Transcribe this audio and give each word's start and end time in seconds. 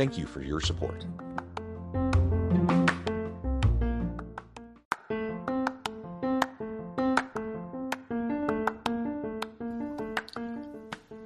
Thank 0.00 0.16
you 0.16 0.24
for 0.24 0.40
your 0.40 0.62
support. 0.62 1.04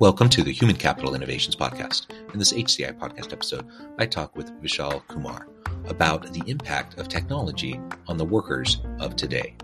Welcome 0.01 0.29
to 0.29 0.43
the 0.43 0.51
Human 0.51 0.75
Capital 0.75 1.15
Innovations 1.15 1.55
Podcast. 1.55 2.11
In 2.33 2.41
this 2.41 2.53
HCI 2.53 2.99
podcast 2.99 3.33
episode, 3.33 3.65
I 3.99 4.07
talk 4.07 4.35
with 4.35 4.51
Vishal 4.61 5.07
Kumar 5.07 5.47
about 5.85 6.33
the 6.33 6.43
impact 6.51 6.99
of 6.99 7.07
technology 7.07 7.79
on 8.09 8.17
the 8.17 8.25
workers 8.25 8.81
of 8.99 9.15
today. 9.15 9.55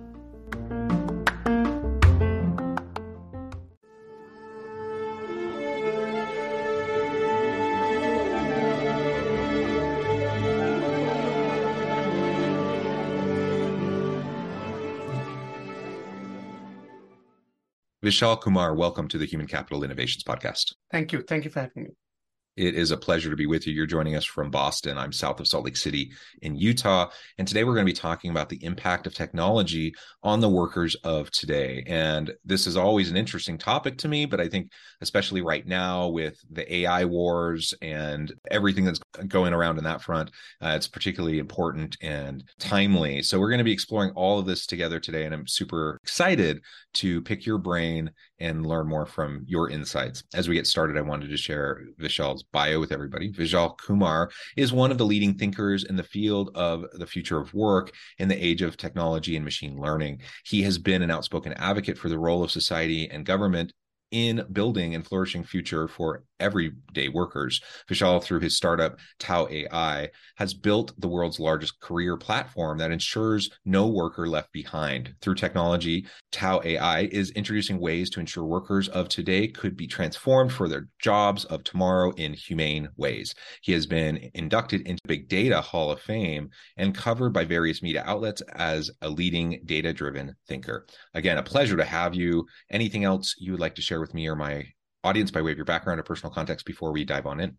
Vishal 18.02 18.40
Kumar, 18.40 18.74
welcome 18.74 19.08
to 19.08 19.18
the 19.18 19.26
Human 19.26 19.46
Capital 19.46 19.84
Innovations 19.84 20.24
Podcast. 20.24 20.72
Thank 20.90 21.12
you. 21.12 21.20
Thank 21.20 21.44
you 21.44 21.50
for 21.50 21.60
having 21.60 21.82
me. 21.84 21.90
It 22.56 22.74
is 22.74 22.90
a 22.90 22.96
pleasure 22.96 23.30
to 23.30 23.36
be 23.36 23.46
with 23.46 23.66
you. 23.66 23.72
You're 23.72 23.86
joining 23.86 24.16
us 24.16 24.24
from 24.24 24.50
Boston. 24.50 24.98
I'm 24.98 25.12
south 25.12 25.38
of 25.40 25.46
Salt 25.46 25.64
Lake 25.64 25.76
City 25.76 26.10
in 26.42 26.56
Utah. 26.56 27.08
And 27.38 27.46
today 27.46 27.64
we're 27.64 27.74
going 27.74 27.86
to 27.86 27.92
be 27.92 27.96
talking 27.96 28.30
about 28.30 28.48
the 28.48 28.62
impact 28.64 29.06
of 29.06 29.14
technology 29.14 29.94
on 30.22 30.40
the 30.40 30.48
workers 30.48 30.96
of 30.96 31.30
today. 31.30 31.84
And 31.86 32.32
this 32.44 32.66
is 32.66 32.76
always 32.76 33.08
an 33.08 33.16
interesting 33.16 33.56
topic 33.56 33.98
to 33.98 34.08
me, 34.08 34.26
but 34.26 34.40
I 34.40 34.48
think, 34.48 34.72
especially 35.00 35.42
right 35.42 35.66
now 35.66 36.08
with 36.08 36.38
the 36.50 36.74
AI 36.74 37.04
wars 37.04 37.72
and 37.80 38.32
everything 38.50 38.84
that's 38.84 39.00
going 39.28 39.54
around 39.54 39.78
in 39.78 39.84
that 39.84 40.02
front, 40.02 40.30
uh, 40.60 40.74
it's 40.76 40.88
particularly 40.88 41.38
important 41.38 41.96
and 42.02 42.44
timely. 42.58 43.22
So 43.22 43.38
we're 43.38 43.50
going 43.50 43.58
to 43.58 43.64
be 43.64 43.72
exploring 43.72 44.10
all 44.16 44.38
of 44.38 44.46
this 44.46 44.66
together 44.66 44.98
today. 44.98 45.24
And 45.24 45.34
I'm 45.34 45.46
super 45.46 45.98
excited 46.02 46.60
to 46.94 47.22
pick 47.22 47.46
your 47.46 47.58
brain 47.58 48.10
and 48.40 48.66
learn 48.66 48.88
more 48.88 49.06
from 49.06 49.44
your 49.46 49.70
insights. 49.70 50.24
As 50.34 50.48
we 50.48 50.56
get 50.56 50.66
started, 50.66 50.96
I 50.96 51.02
wanted 51.02 51.30
to 51.30 51.36
share 51.36 51.84
Vishal's 52.00 52.39
bio 52.42 52.80
with 52.80 52.92
everybody. 52.92 53.32
Vishal 53.32 53.76
Kumar 53.78 54.30
is 54.56 54.72
one 54.72 54.90
of 54.90 54.98
the 54.98 55.06
leading 55.06 55.34
thinkers 55.34 55.84
in 55.84 55.96
the 55.96 56.02
field 56.02 56.50
of 56.54 56.84
the 56.92 57.06
future 57.06 57.38
of 57.38 57.52
work 57.54 57.92
in 58.18 58.28
the 58.28 58.44
age 58.44 58.62
of 58.62 58.76
technology 58.76 59.36
and 59.36 59.44
machine 59.44 59.80
learning. 59.80 60.20
He 60.44 60.62
has 60.62 60.78
been 60.78 61.02
an 61.02 61.10
outspoken 61.10 61.52
advocate 61.54 61.98
for 61.98 62.08
the 62.08 62.18
role 62.18 62.42
of 62.42 62.50
society 62.50 63.10
and 63.10 63.24
government 63.26 63.72
in 64.10 64.44
building 64.52 64.94
and 64.94 65.06
flourishing 65.06 65.44
future 65.44 65.86
for 65.86 66.24
everyday 66.40 67.08
workers. 67.08 67.60
Vishal, 67.88 68.22
through 68.22 68.40
his 68.40 68.56
startup 68.56 68.98
TAO 69.18 69.48
AI, 69.48 70.08
has 70.36 70.54
built 70.54 70.92
the 70.98 71.08
world's 71.08 71.38
largest 71.38 71.80
career 71.80 72.16
platform 72.16 72.78
that 72.78 72.90
ensures 72.90 73.50
no 73.64 73.86
worker 73.86 74.26
left 74.26 74.52
behind. 74.52 75.14
Through 75.20 75.34
technology, 75.36 76.06
TAO 76.32 76.60
AI 76.64 77.02
is 77.12 77.30
introducing 77.30 77.78
ways 77.78 78.10
to 78.10 78.20
ensure 78.20 78.44
workers 78.44 78.88
of 78.88 79.08
today 79.08 79.48
could 79.48 79.76
be 79.76 79.86
transformed 79.86 80.52
for 80.52 80.68
their 80.68 80.88
jobs 80.98 81.44
of 81.46 81.64
tomorrow 81.64 82.12
in 82.12 82.32
humane 82.32 82.88
ways. 82.96 83.34
He 83.62 83.72
has 83.72 83.86
been 83.86 84.30
inducted 84.34 84.82
into 84.82 85.00
Big 85.06 85.28
Data 85.28 85.60
Hall 85.60 85.90
of 85.90 86.00
Fame 86.00 86.50
and 86.76 86.94
covered 86.94 87.32
by 87.32 87.44
various 87.44 87.82
media 87.82 88.02
outlets 88.06 88.42
as 88.54 88.90
a 89.02 89.08
leading 89.08 89.60
data 89.64 89.92
driven 89.92 90.34
thinker. 90.48 90.86
Again, 91.14 91.38
a 91.38 91.42
pleasure 91.42 91.76
to 91.76 91.84
have 91.84 92.14
you. 92.14 92.46
Anything 92.70 93.04
else 93.04 93.34
you 93.38 93.52
would 93.52 93.60
like 93.60 93.74
to 93.76 93.82
share 93.82 94.00
with 94.00 94.14
me 94.14 94.28
or 94.28 94.36
my 94.36 94.66
audience 95.04 95.30
by 95.30 95.42
way 95.42 95.52
of 95.52 95.58
your 95.58 95.64
background 95.64 96.00
or 96.00 96.02
personal 96.02 96.32
context 96.32 96.66
before 96.66 96.92
we 96.92 97.04
dive 97.04 97.26
on 97.26 97.40
in? 97.40 97.56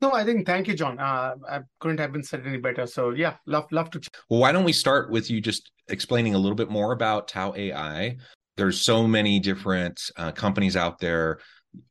No, 0.00 0.12
I 0.12 0.24
think 0.24 0.46
thank 0.46 0.68
you, 0.68 0.74
John. 0.74 0.98
Uh, 0.98 1.34
I 1.48 1.60
couldn't 1.80 1.98
have 1.98 2.12
been 2.12 2.22
said 2.22 2.46
any 2.46 2.58
better. 2.58 2.86
So 2.86 3.10
yeah, 3.10 3.36
love 3.46 3.70
love 3.72 3.90
to. 3.90 4.00
Well, 4.28 4.40
why 4.40 4.52
don't 4.52 4.64
we 4.64 4.72
start 4.72 5.10
with 5.10 5.30
you 5.30 5.40
just 5.40 5.70
explaining 5.88 6.34
a 6.34 6.38
little 6.38 6.56
bit 6.56 6.70
more 6.70 6.92
about 6.92 7.28
TAO 7.28 7.54
AI? 7.56 8.16
There's 8.56 8.80
so 8.80 9.06
many 9.06 9.38
different 9.38 10.00
uh, 10.16 10.32
companies 10.32 10.76
out 10.76 10.98
there 10.98 11.38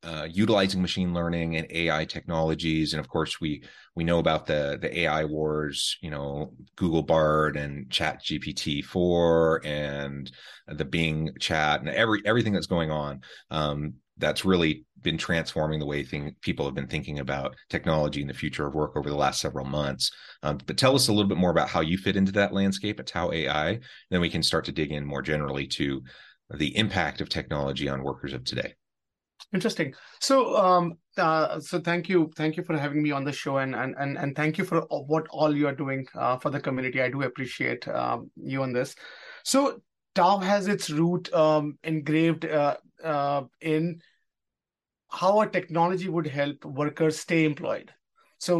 uh, 0.03 0.28
utilizing 0.30 0.81
machine 0.81 1.14
learning 1.14 1.56
and 1.56 1.68
AI 1.69 2.06
technologies, 2.06 2.94
and 2.94 3.00
of 3.00 3.08
course 3.08 3.40
we 3.40 3.64
we 3.96 4.03
know 4.03 4.19
about 4.19 4.46
the 4.46 4.78
the 4.81 5.00
AI 5.02 5.25
wars. 5.25 5.97
You 6.02 6.09
know, 6.12 6.53
Google 6.75 7.03
Bard 7.03 7.58
and 7.58 7.90
Chat 7.90 8.24
GPT 8.24 8.84
four 8.84 9.62
and 9.66 10.31
the 10.68 10.85
Bing 10.85 11.31
Chat 11.40 11.79
and 11.79 11.90
every 11.90 12.22
everything 12.25 12.53
that's 12.53 12.68
going 12.68 12.91
on. 12.91 13.22
Um, 13.50 13.96
that's 14.18 14.46
really 14.46 14.85
been 15.02 15.18
transforming 15.18 15.80
the 15.80 15.85
way 15.85 16.03
thing, 16.03 16.35
people 16.41 16.66
have 16.66 16.75
been 16.75 16.88
thinking 16.88 17.19
about 17.19 17.56
technology 17.69 18.22
and 18.22 18.30
the 18.30 18.34
future 18.34 18.68
of 18.68 18.74
work 18.74 18.96
over 18.96 19.09
the 19.09 19.16
last 19.16 19.41
several 19.41 19.66
months. 19.66 20.12
Um, 20.44 20.59
but 20.66 20.78
tell 20.78 20.96
us 20.96 21.08
a 21.08 21.13
little 21.13 21.30
bit 21.30 21.38
more 21.38 21.52
about 21.52 21.69
how 21.69 21.81
you 21.81 21.97
fit 21.97 22.16
into 22.16 22.31
that 22.34 22.53
landscape 22.53 23.00
at 23.00 23.08
TAO 23.08 23.31
AI. 23.31 23.80
Then 24.09 24.22
we 24.22 24.30
can 24.30 24.44
start 24.44 24.66
to 24.66 24.72
dig 24.72 24.91
in 24.91 25.06
more 25.06 25.22
generally 25.22 25.68
to 25.68 26.02
the 26.56 26.75
impact 26.78 27.22
of 27.22 27.30
technology 27.30 27.90
on 27.90 28.03
workers 28.03 28.34
of 28.34 28.44
today. 28.44 28.74
Interesting. 29.53 29.94
So, 30.19 30.58
um, 30.58 30.97
uh, 31.16 31.59
so 31.59 31.79
thank 31.79 32.09
you, 32.09 32.31
thank 32.35 32.58
you 32.58 32.64
for 32.64 32.78
having 32.78 33.02
me 33.02 33.12
on 33.12 33.24
the 33.24 33.31
show, 33.31 33.58
and 33.58 33.75
and 33.75 33.96
and 33.97 34.18
and 34.18 34.35
thank 34.35 34.58
you 34.58 34.66
for 34.66 34.81
what 34.90 35.25
all 35.29 35.56
you 35.56 35.68
are 35.68 35.75
doing 35.75 36.06
uh, 36.16 36.38
for 36.38 36.50
the 36.50 36.59
community. 36.59 37.02
I 37.02 37.09
do 37.09 37.22
appreciate 37.22 37.88
um, 37.88 38.29
you 38.35 38.62
on 38.64 38.74
this. 38.74 38.96
So, 39.44 39.79
TAO 40.16 40.40
has 40.40 40.68
its 40.68 40.90
root 40.90 41.31
um, 41.34 41.78
engraved 41.84 42.46
uh, 42.46 42.78
uh, 43.03 43.44
in 43.62 44.02
how 45.17 45.41
a 45.41 45.50
technology 45.50 46.09
would 46.09 46.28
help 46.28 46.63
workers 46.66 47.19
stay 47.19 47.44
employed. 47.44 47.91
So 48.39 48.53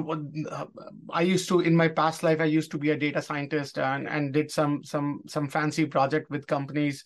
uh, 0.52 0.66
I 1.12 1.22
used 1.22 1.48
to 1.50 1.60
in 1.60 1.76
my 1.76 1.88
past 1.88 2.24
life 2.24 2.42
I 2.42 2.46
used 2.46 2.72
to 2.72 2.80
be 2.80 2.90
a 2.90 2.98
data 2.98 3.22
scientist 3.22 3.78
and 3.78 4.08
and 4.10 4.34
did 4.34 4.50
some 4.50 4.84
some 4.84 5.22
some 5.28 5.48
fancy 5.48 5.86
project 5.86 6.32
with 6.32 6.48
companies 6.48 7.04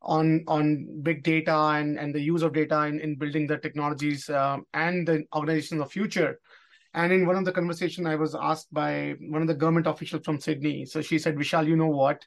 on 0.00 0.44
on 0.48 0.86
big 1.02 1.22
data 1.22 1.56
and 1.78 1.98
and 1.98 2.14
the 2.14 2.20
use 2.20 2.42
of 2.42 2.54
data 2.54 2.84
in, 2.84 3.00
in 3.00 3.16
building 3.16 3.46
the 3.46 3.58
technologies 3.58 4.30
uh, 4.30 4.56
and 4.72 5.06
the 5.06 5.24
organizations 5.34 5.82
of 5.82 5.92
future. 5.92 6.38
And 6.94 7.12
in 7.12 7.26
one 7.26 7.36
of 7.36 7.44
the 7.44 7.52
conversation, 7.52 8.06
I 8.06 8.16
was 8.16 8.34
asked 8.34 8.72
by 8.72 9.16
one 9.20 9.42
of 9.42 9.48
the 9.48 9.60
government 9.62 9.86
officials 9.86 10.24
from 10.24 10.40
Sydney. 10.40 10.86
So 10.86 11.02
she 11.02 11.18
said, 11.18 11.36
Vishal, 11.36 11.66
you 11.66 11.76
know 11.76 11.94
what? 12.02 12.24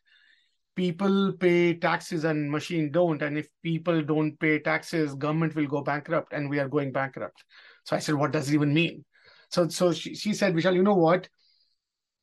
People 0.76 1.34
pay 1.34 1.74
taxes 1.74 2.24
and 2.24 2.50
machine 2.50 2.92
don't 2.92 3.22
and 3.22 3.38
if 3.38 3.50
people 3.64 4.02
don't 4.02 4.40
pay 4.40 4.60
taxes 4.60 5.14
government 5.14 5.56
will 5.56 5.68
go 5.68 5.82
bankrupt 5.82 6.34
and 6.34 6.50
we 6.50 6.60
are 6.60 6.70
going 6.70 6.92
bankrupt. 6.92 7.44
So 7.84 7.96
i 7.96 8.00
said 8.00 8.16
what 8.16 8.32
does 8.32 8.50
it 8.50 8.54
even 8.54 8.74
mean? 8.74 9.04
So 9.50 9.68
so 9.68 9.92
she, 9.92 10.16
she 10.16 10.34
said 10.34 10.54
vishal 10.54 10.76
you 10.76 10.84
know 10.84 10.96
what? 10.96 11.28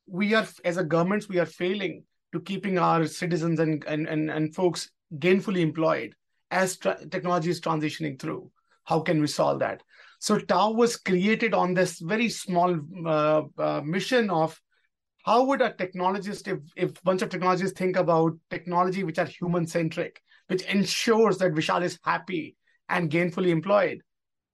We 0.06 0.34
are 0.34 0.46
as 0.64 0.76
a 0.76 0.84
governments 0.84 1.28
we 1.28 1.38
are 1.38 1.46
failing 1.46 2.04
to 2.32 2.40
keeping 2.40 2.78
our 2.78 3.06
citizens 3.06 3.60
and 3.60 3.84
and 3.84 4.08
and, 4.08 4.30
and 4.30 4.54
folks 4.54 4.90
gainfully 5.18 5.60
employed 5.60 6.14
as 6.50 6.76
tra- 6.76 7.06
technology 7.08 7.50
is 7.50 7.60
transitioning 7.60 8.18
through. 8.18 8.50
How 8.84 9.00
can 9.00 9.20
we 9.20 9.26
solve 9.26 9.58
that? 9.60 9.82
So 10.20 10.38
TAO 10.38 10.70
was 10.72 10.96
created 10.96 11.54
on 11.54 11.74
this 11.74 11.98
very 11.98 12.28
small 12.28 12.78
uh, 13.06 13.42
uh, 13.58 13.80
mission 13.84 14.30
of 14.30 14.60
how 15.26 15.44
would 15.44 15.60
a 15.60 15.72
technologist 15.72 16.48
if, 16.48 16.60
if 16.76 16.90
a 16.98 17.02
bunch 17.02 17.20
of 17.20 17.28
technologists 17.28 17.78
think 17.78 17.96
about 17.96 18.32
technology 18.48 19.02
which 19.02 19.18
are 19.18 19.26
human 19.26 19.66
centric 19.66 20.22
which 20.46 20.62
ensures 20.62 21.38
that 21.38 21.52
vishal 21.52 21.82
is 21.82 21.98
happy 22.04 22.56
and 22.88 23.10
gainfully 23.10 23.48
employed 23.48 24.00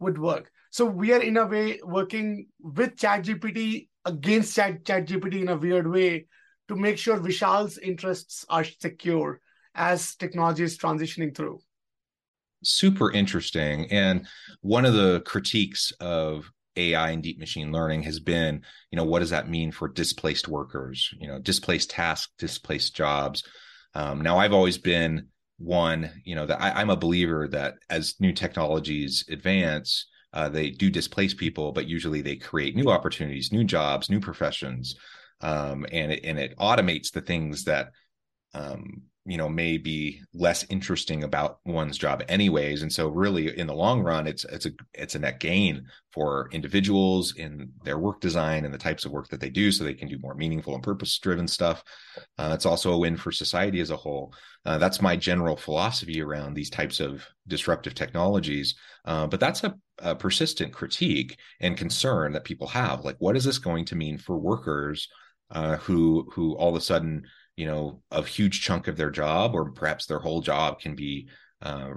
would 0.00 0.19
work 0.19 0.50
so 0.70 0.84
we 0.84 1.12
are 1.12 1.22
in 1.22 1.36
a 1.36 1.46
way 1.46 1.78
working 1.84 2.46
with 2.60 2.96
chatgpt 2.96 3.88
against 4.04 4.56
Chat 4.56 4.84
ChatGPT 4.84 5.42
in 5.42 5.48
a 5.48 5.56
weird 5.56 5.88
way 5.88 6.26
to 6.69 6.76
make 6.76 6.98
sure 6.98 7.19
Vishal's 7.19 7.78
interests 7.78 8.44
are 8.48 8.64
secure 8.64 9.40
as 9.74 10.14
technology 10.16 10.64
is 10.64 10.78
transitioning 10.78 11.34
through. 11.34 11.60
Super 12.62 13.10
interesting. 13.10 13.90
And 13.90 14.26
one 14.60 14.84
of 14.84 14.94
the 14.94 15.20
critiques 15.26 15.92
of 16.00 16.50
AI 16.76 17.10
and 17.10 17.22
deep 17.22 17.38
machine 17.38 17.72
learning 17.72 18.02
has 18.02 18.20
been, 18.20 18.62
you 18.90 18.96
know, 18.96 19.04
what 19.04 19.20
does 19.20 19.30
that 19.30 19.48
mean 19.48 19.72
for 19.72 19.88
displaced 19.88 20.48
workers? 20.48 21.14
You 21.19 21.28
know, 21.28 21.38
displaced 21.38 21.90
tasks, 21.90 22.32
displaced 22.38 22.96
jobs. 22.96 23.44
Um, 23.94 24.22
now, 24.22 24.38
I've 24.38 24.52
always 24.52 24.78
been 24.78 25.28
one, 25.58 26.10
you 26.24 26.34
know, 26.34 26.46
that 26.46 26.60
I, 26.60 26.72
I'm 26.72 26.90
a 26.90 26.96
believer 26.96 27.48
that 27.48 27.74
as 27.90 28.14
new 28.20 28.32
technologies 28.32 29.24
advance, 29.30 30.06
uh, 30.32 30.48
they 30.48 30.70
do 30.70 30.90
displace 30.90 31.34
people, 31.34 31.72
but 31.72 31.88
usually 31.88 32.22
they 32.22 32.36
create 32.36 32.74
new 32.74 32.90
opportunities, 32.90 33.52
new 33.52 33.64
jobs, 33.64 34.08
new 34.08 34.20
professions, 34.20 34.96
um, 35.40 35.84
and 35.92 36.12
it 36.12 36.24
and 36.24 36.38
it 36.38 36.56
automates 36.58 37.12
the 37.12 37.20
things 37.20 37.64
that 37.64 37.90
um, 38.54 39.02
you 39.25 39.37
know 39.37 39.49
may 39.49 39.78
be 39.78 40.20
less 40.34 40.64
interesting 40.69 41.22
about 41.22 41.58
one's 41.64 41.96
job 41.96 42.25
anyways. 42.28 42.82
And 42.82 42.93
so 42.93 43.08
really 43.08 43.56
in 43.56 43.66
the 43.66 43.75
long 43.75 44.02
run 44.02 44.26
it's 44.26 44.44
it's 44.44 44.66
a 44.66 44.72
it's 44.94 45.14
a 45.14 45.20
net 45.20 45.38
gain 45.38 45.87
for 46.12 46.49
individuals 46.50 47.37
in 47.37 47.72
their 47.84 47.99
work 47.99 48.20
design 48.20 48.64
and 48.64 48.75
the 48.75 48.78
types 48.78 49.04
of 49.04 49.12
work 49.12 49.28
that 49.28 49.40
they 49.40 49.49
do 49.49 49.70
so 49.70 49.84
they 49.84 49.94
can 49.94 50.08
do 50.08 50.19
more 50.19 50.34
meaningful 50.34 50.75
and 50.75 50.82
purpose 50.82 51.16
driven 51.19 51.46
stuff. 51.46 51.84
Uh, 52.37 52.50
it's 52.52 52.66
also 52.66 52.93
a 52.93 52.99
win 52.99 53.16
for 53.16 53.31
society 53.31 53.81
as 53.81 53.90
a 53.90 53.96
whole. 53.96 54.34
Uh, 54.64 54.78
that's 54.78 55.00
my 55.00 55.14
general 55.14 55.56
philosophy 55.56 56.20
around 56.20 56.55
these 56.55 56.70
types 56.70 56.98
of 56.98 57.25
disruptive 57.46 57.94
technologies. 57.94 58.75
Uh, 59.05 59.26
but 59.26 59.40
that's 59.40 59.62
a, 59.62 59.75
a 59.98 60.16
persistent 60.16 60.72
critique 60.72 61.38
and 61.60 61.76
concern 61.76 62.32
that 62.32 62.44
people 62.44 62.66
have. 62.66 63.05
Like 63.05 63.16
what 63.20 63.37
is 63.37 63.44
this 63.44 63.58
going 63.58 63.84
to 63.87 63.96
mean 63.96 64.19
for 64.19 64.37
workers 64.37 65.08
uh, 65.52 65.76
who 65.76 66.28
who 66.32 66.55
all 66.56 66.70
of 66.70 66.76
a 66.76 66.81
sudden 66.81 67.25
you 67.56 67.66
know 67.66 68.02
a 68.10 68.22
huge 68.22 68.62
chunk 68.62 68.88
of 68.88 68.96
their 68.96 69.10
job 69.10 69.54
or 69.54 69.70
perhaps 69.72 70.06
their 70.06 70.19
whole 70.19 70.40
job 70.40 70.81
can 70.81 70.94
be 70.94 71.28
uh, 71.62 71.90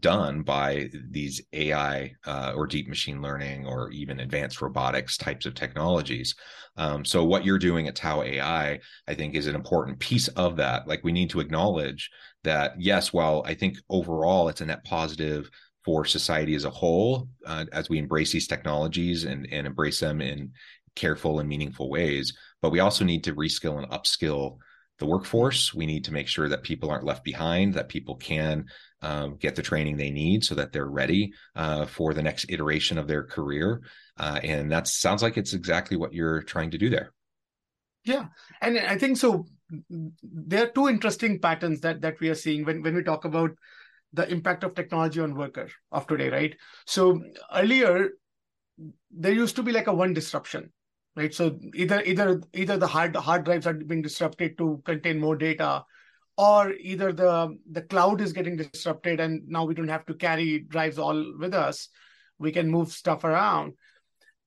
done 0.00 0.42
by 0.42 0.88
these 1.10 1.40
AI 1.52 2.12
uh, 2.26 2.52
or 2.56 2.66
deep 2.66 2.88
machine 2.88 3.22
learning 3.22 3.66
or 3.66 3.90
even 3.90 4.20
advanced 4.20 4.60
robotics 4.60 5.16
types 5.16 5.46
of 5.46 5.54
technologies. 5.54 6.34
Um, 6.76 7.04
so 7.04 7.24
what 7.24 7.44
you're 7.44 7.58
doing 7.58 7.86
at 7.86 7.94
TAO 7.94 8.22
AI, 8.22 8.80
I 9.06 9.14
think, 9.14 9.34
is 9.34 9.46
an 9.46 9.54
important 9.54 9.98
piece 10.00 10.28
of 10.28 10.56
that. 10.56 10.88
Like 10.88 11.04
we 11.04 11.12
need 11.12 11.30
to 11.30 11.40
acknowledge 11.40 12.10
that 12.42 12.80
yes, 12.80 13.12
while 13.12 13.42
I 13.46 13.54
think 13.54 13.76
overall 13.88 14.48
it's 14.48 14.60
a 14.60 14.66
net 14.66 14.84
positive 14.84 15.48
for 15.84 16.04
society 16.04 16.54
as 16.54 16.64
a 16.64 16.70
whole 16.70 17.28
uh, 17.46 17.66
as 17.72 17.88
we 17.88 17.98
embrace 17.98 18.32
these 18.32 18.48
technologies 18.48 19.24
and, 19.24 19.46
and 19.52 19.66
embrace 19.66 20.00
them 20.00 20.20
in 20.20 20.50
careful 20.96 21.40
and 21.40 21.48
meaningful 21.48 21.90
ways, 21.90 22.32
but 22.62 22.70
we 22.70 22.80
also 22.80 23.04
need 23.04 23.24
to 23.24 23.34
reskill 23.34 23.78
and 23.78 23.90
upskill 23.90 24.58
the 24.98 25.06
workforce. 25.06 25.74
We 25.74 25.86
need 25.86 26.04
to 26.04 26.12
make 26.12 26.28
sure 26.28 26.48
that 26.48 26.62
people 26.62 26.90
aren't 26.90 27.04
left 27.04 27.24
behind, 27.24 27.74
that 27.74 27.88
people 27.88 28.16
can 28.16 28.66
um, 29.02 29.36
get 29.36 29.56
the 29.56 29.62
training 29.62 29.96
they 29.96 30.10
need 30.10 30.44
so 30.44 30.54
that 30.54 30.72
they're 30.72 30.88
ready 30.88 31.32
uh, 31.56 31.86
for 31.86 32.14
the 32.14 32.22
next 32.22 32.46
iteration 32.48 32.98
of 32.98 33.08
their 33.08 33.24
career. 33.24 33.82
Uh, 34.16 34.40
and 34.42 34.70
that 34.70 34.86
sounds 34.86 35.22
like 35.22 35.36
it's 35.36 35.54
exactly 35.54 35.96
what 35.96 36.12
you're 36.12 36.42
trying 36.42 36.70
to 36.70 36.78
do 36.78 36.88
there. 36.88 37.12
Yeah, 38.04 38.26
and 38.60 38.78
I 38.78 38.98
think 38.98 39.16
so. 39.16 39.46
There 39.88 40.64
are 40.64 40.70
two 40.70 40.88
interesting 40.88 41.40
patterns 41.40 41.80
that 41.80 42.02
that 42.02 42.20
we 42.20 42.28
are 42.28 42.34
seeing 42.34 42.64
when 42.64 42.82
when 42.82 42.94
we 42.94 43.02
talk 43.02 43.24
about 43.24 43.50
the 44.12 44.28
impact 44.30 44.62
of 44.62 44.74
technology 44.74 45.20
on 45.20 45.34
worker 45.34 45.68
of 45.90 46.06
today, 46.06 46.28
right? 46.28 46.54
So 46.86 47.20
earlier, 47.52 48.10
there 49.10 49.32
used 49.32 49.56
to 49.56 49.62
be 49.62 49.72
like 49.72 49.86
a 49.86 49.94
one 49.94 50.12
disruption 50.12 50.70
right? 51.16 51.34
So 51.34 51.58
either 51.74 52.02
either 52.02 52.40
either 52.52 52.76
the 52.76 52.86
hard 52.86 53.16
hard 53.16 53.44
drives 53.44 53.66
are 53.66 53.74
being 53.74 54.02
disrupted 54.02 54.58
to 54.58 54.82
contain 54.84 55.20
more 55.20 55.36
data, 55.36 55.84
or 56.36 56.72
either 56.72 57.12
the 57.12 57.56
the 57.70 57.82
cloud 57.82 58.20
is 58.20 58.32
getting 58.32 58.56
disrupted 58.56 59.20
and 59.20 59.46
now 59.46 59.64
we 59.64 59.74
don't 59.74 59.88
have 59.88 60.06
to 60.06 60.14
carry 60.14 60.60
drives 60.60 60.98
all 60.98 61.34
with 61.38 61.54
us. 61.54 61.88
We 62.38 62.50
can 62.50 62.68
move 62.68 62.90
stuff 62.90 63.24
around. 63.24 63.74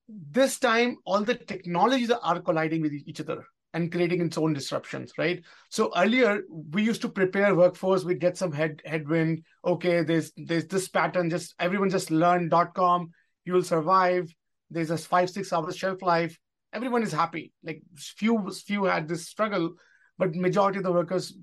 This 0.09 0.59
time, 0.59 0.97
all 1.05 1.21
the 1.21 1.35
technologies 1.35 2.11
are 2.11 2.41
colliding 2.41 2.81
with 2.81 2.93
each 2.93 3.21
other 3.21 3.45
and 3.73 3.91
creating 3.91 4.21
its 4.21 4.37
own 4.37 4.53
disruptions, 4.53 5.11
right? 5.17 5.43
So 5.69 5.91
earlier 5.95 6.43
we 6.49 6.83
used 6.83 7.01
to 7.01 7.09
prepare 7.09 7.55
workforce, 7.55 8.03
we 8.03 8.15
get 8.15 8.37
some 8.37 8.51
head 8.51 8.81
headwind. 8.85 9.43
Okay, 9.65 10.03
there's 10.03 10.31
there's 10.35 10.67
this 10.67 10.87
pattern, 10.87 11.29
just 11.29 11.55
everyone 11.59 11.89
just 11.89 12.11
learn 12.11 12.49
dot 12.49 12.73
com, 12.73 13.11
you 13.45 13.53
will 13.53 13.63
survive. 13.63 14.33
There's 14.69 14.91
a 14.91 14.97
five, 14.97 15.29
six 15.29 15.53
hours 15.53 15.77
shelf 15.77 16.01
life 16.01 16.37
everyone 16.73 17.03
is 17.03 17.11
happy. 17.11 17.53
Like 17.63 17.81
few 17.95 18.49
few 18.51 18.85
had 18.85 19.07
this 19.07 19.27
struggle, 19.27 19.75
but 20.17 20.35
majority 20.35 20.79
of 20.79 20.83
the 20.83 20.91
workers 20.91 21.33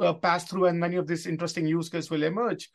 uh, 0.00 0.12
pass 0.14 0.44
through, 0.44 0.66
and 0.66 0.78
many 0.78 0.96
of 0.96 1.06
these 1.06 1.26
interesting 1.26 1.66
use 1.66 1.88
cases 1.88 2.10
will 2.10 2.22
emerge. 2.22 2.70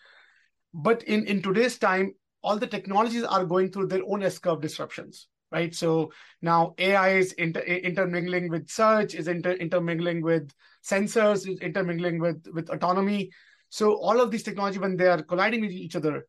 But 0.74 1.04
in 1.04 1.26
in 1.26 1.42
today's 1.42 1.78
time, 1.78 2.14
all 2.44 2.58
the 2.58 2.68
technologies 2.68 3.24
are 3.24 3.46
going 3.46 3.72
through 3.72 3.88
their 3.88 4.04
own 4.08 4.24
S 4.24 4.40
curve 4.40 4.62
disruptions, 4.62 5.28
right? 5.52 5.74
So 5.74 6.12
now 6.42 6.76
AI 6.78 7.10
is 7.18 7.34
inter- 7.34 7.62
intermingling 7.62 8.50
with 8.50 8.70
search, 8.70 9.16
is 9.16 9.28
inter- 9.28 9.54
intermingling 9.54 10.22
with 10.22 10.52
sensors, 10.84 11.48
is 11.48 11.60
intermingling 11.60 12.20
with 12.20 12.46
with 12.54 12.70
autonomy. 12.70 13.32
So 13.70 13.94
all 13.94 14.20
of 14.20 14.32
these 14.32 14.44
technology, 14.44 14.80
when 14.80 14.96
they 14.98 15.08
are 15.08 15.22
colliding 15.22 15.62
with 15.62 15.72
each 15.72 15.96
other, 15.96 16.26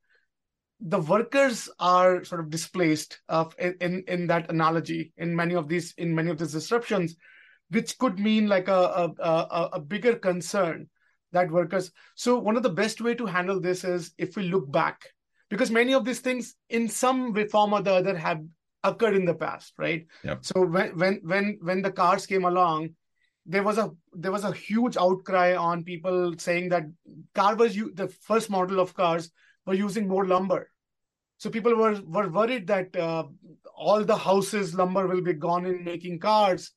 the 0.81 0.99
workers 0.99 1.69
are 1.79 2.25
sort 2.25 2.41
of 2.41 2.51
displaced 2.51 3.21
uh, 3.29 3.45
in 3.81 4.03
in 4.09 4.27
that 4.27 4.51
analogy 4.51 5.13
in 5.19 5.35
many 5.35 5.55
of 5.55 5.69
these 5.69 5.93
in 5.99 6.15
many 6.15 6.31
of 6.31 6.39
these 6.39 6.53
disruptions 6.53 7.17
which 7.71 7.99
could 7.99 8.19
mean 8.19 8.49
like 8.49 8.69
a 8.69 9.13
a, 9.19 9.69
a, 9.75 9.81
bigger 9.81 10.17
concern 10.17 10.89
that 11.33 11.51
workers 11.51 11.93
so 12.15 12.39
one 12.39 12.57
of 12.57 12.63
the 12.63 12.77
best 12.83 13.01
way 13.01 13.15
to 13.15 13.27
handle 13.27 13.61
this 13.61 13.85
is 13.85 14.13
if 14.19 14.37
we 14.37 14.45
look 14.45 14.71
back 14.73 15.07
because 15.49 15.71
many 15.71 15.93
of 15.93 16.05
these 16.05 16.21
things 16.21 16.55
in 16.71 16.89
some 16.89 17.33
way 17.33 17.47
form 17.47 17.73
or 17.73 17.83
the 17.83 17.93
other 17.93 18.17
have 18.17 18.41
occurred 18.83 19.15
in 19.15 19.27
the 19.27 19.35
past 19.35 19.75
right 19.77 20.07
yep. 20.25 20.39
so 20.43 20.65
when 20.65 20.97
when 20.99 21.21
when 21.23 21.59
when 21.61 21.83
the 21.83 21.93
cars 21.93 22.27
came 22.27 22.45
along 22.45 22.89
there 23.45 23.63
was 23.63 23.77
a 23.77 23.91
there 24.13 24.33
was 24.33 24.45
a 24.45 24.53
huge 24.53 24.97
outcry 24.97 25.55
on 25.55 25.85
people 25.85 26.35
saying 26.39 26.69
that 26.71 26.85
car 27.35 27.55
was 27.55 27.75
the 27.75 28.09
first 28.23 28.49
model 28.49 28.81
of 28.81 28.95
cars 28.95 29.31
were 29.67 29.75
using 29.75 30.09
more 30.09 30.27
lumber. 30.27 30.70
So 31.41 31.49
people 31.49 31.75
were, 31.75 31.99
were 32.05 32.29
worried 32.29 32.67
that 32.67 32.95
uh, 32.95 33.25
all 33.75 34.05
the 34.05 34.17
houses 34.17 34.75
lumber 34.75 35.07
will 35.07 35.23
be 35.23 35.33
gone 35.33 35.65
in 35.65 35.83
making 35.83 36.19
cars. 36.19 36.73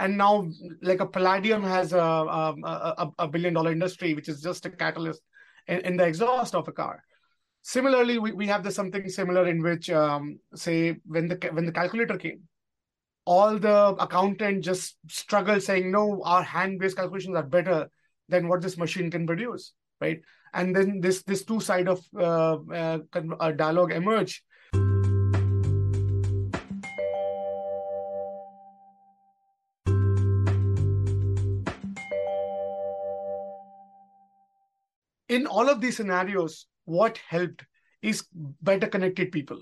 And 0.00 0.18
now, 0.18 0.48
like 0.82 0.98
a 0.98 1.06
palladium 1.06 1.62
has 1.62 1.92
a, 1.92 1.98
a, 2.00 2.54
a, 2.64 3.12
a 3.20 3.28
billion 3.28 3.54
dollar 3.54 3.70
industry, 3.70 4.14
which 4.14 4.28
is 4.28 4.42
just 4.42 4.66
a 4.66 4.70
catalyst 4.70 5.22
in, 5.68 5.78
in 5.82 5.96
the 5.96 6.04
exhaust 6.04 6.56
of 6.56 6.66
a 6.66 6.72
car. 6.72 7.04
Similarly, 7.62 8.18
we, 8.18 8.32
we 8.32 8.48
have 8.48 8.64
the 8.64 8.72
something 8.72 9.08
similar 9.08 9.46
in 9.46 9.62
which, 9.62 9.88
um, 9.88 10.40
say, 10.52 10.96
when 11.06 11.28
the 11.28 11.36
when 11.52 11.66
the 11.66 11.72
calculator 11.72 12.16
came, 12.16 12.40
all 13.24 13.56
the 13.56 13.94
accountant 14.00 14.64
just 14.64 14.96
struggled 15.08 15.62
saying, 15.62 15.92
no, 15.92 16.22
our 16.24 16.42
hand-based 16.42 16.96
calculations 16.96 17.36
are 17.36 17.46
better 17.46 17.88
than 18.28 18.48
what 18.48 18.62
this 18.62 18.78
machine 18.78 19.12
can 19.12 19.28
produce, 19.28 19.74
right? 20.00 20.20
and 20.54 20.74
then 20.74 21.00
this 21.00 21.22
this 21.22 21.44
two 21.44 21.60
side 21.60 21.88
of 21.88 22.04
uh, 22.16 22.58
uh, 22.72 22.98
uh, 23.40 23.52
dialogue 23.52 23.92
emerge 23.92 24.42
in 35.28 35.46
all 35.46 35.68
of 35.68 35.80
these 35.80 35.96
scenarios 35.96 36.66
what 36.84 37.18
helped 37.28 37.64
is 38.02 38.26
better 38.62 38.86
connected 38.86 39.32
people 39.32 39.60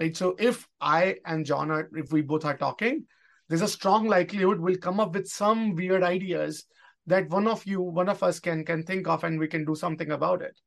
right 0.00 0.16
so 0.16 0.34
if 0.38 0.66
i 0.80 1.16
and 1.26 1.44
john 1.44 1.70
are 1.70 1.90
if 1.94 2.12
we 2.12 2.22
both 2.22 2.44
are 2.44 2.56
talking 2.56 3.04
there's 3.48 3.62
a 3.62 3.68
strong 3.68 4.08
likelihood 4.08 4.58
we'll 4.58 4.76
come 4.76 5.00
up 5.00 5.14
with 5.14 5.28
some 5.28 5.74
weird 5.74 6.02
ideas 6.02 6.64
that 7.06 7.28
one 7.30 7.48
of 7.48 7.66
you 7.66 7.80
one 7.80 8.08
of 8.08 8.22
us 8.22 8.40
can 8.40 8.64
can 8.64 8.82
think 8.82 9.08
of 9.08 9.24
and 9.24 9.38
we 9.38 9.48
can 9.48 9.64
do 9.64 9.74
something 9.74 10.10
about 10.10 10.42
it. 10.42 10.58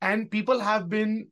And 0.00 0.30
people 0.30 0.60
have 0.60 0.88
been 0.88 1.28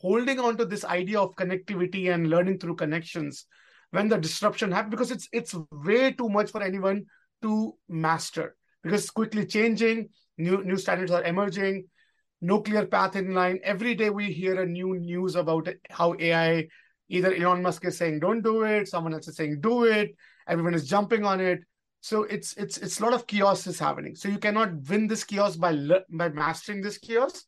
holding 0.00 0.38
on 0.38 0.56
to 0.56 0.64
this 0.64 0.84
idea 0.84 1.20
of 1.20 1.34
connectivity 1.34 2.12
and 2.12 2.30
learning 2.30 2.58
through 2.58 2.76
connections 2.76 3.46
when 3.90 4.08
the 4.08 4.18
disruption 4.18 4.72
happened 4.72 4.92
because 4.92 5.10
it's 5.10 5.28
it's 5.32 5.54
way 5.72 6.12
too 6.12 6.28
much 6.28 6.50
for 6.50 6.62
anyone 6.62 7.04
to 7.42 7.74
master 7.88 8.56
because 8.82 9.10
quickly 9.10 9.46
changing 9.46 10.08
new 10.36 10.62
new 10.64 10.76
standards 10.76 11.10
are 11.10 11.24
emerging 11.24 11.84
no 12.40 12.60
clear 12.62 12.86
path 12.86 13.16
in 13.16 13.34
line. 13.34 13.58
Every 13.64 13.96
day 13.96 14.10
we 14.10 14.32
hear 14.32 14.62
a 14.62 14.66
new 14.66 14.94
news 14.94 15.34
about 15.34 15.68
how 15.90 16.14
ai 16.18 16.68
either 17.08 17.34
elon 17.34 17.62
musk 17.62 17.84
is 17.84 17.96
saying 17.96 18.20
don't 18.20 18.42
do 18.42 18.62
it 18.62 18.88
someone 18.88 19.14
else 19.14 19.28
is 19.28 19.36
saying 19.36 19.60
do 19.60 19.84
it 19.84 20.14
everyone 20.46 20.74
is 20.74 20.86
jumping 20.86 21.24
on 21.24 21.40
it 21.40 21.60
so 22.00 22.22
it's 22.24 22.54
it's 22.54 22.78
it's 22.78 23.00
a 23.00 23.02
lot 23.02 23.12
of 23.12 23.26
chaos 23.26 23.66
is 23.66 23.78
happening. 23.78 24.14
So 24.14 24.28
you 24.28 24.38
cannot 24.38 24.88
win 24.88 25.06
this 25.06 25.24
chaos 25.24 25.56
by 25.56 25.76
by 26.10 26.28
mastering 26.28 26.80
this 26.82 26.98
chaos 26.98 27.44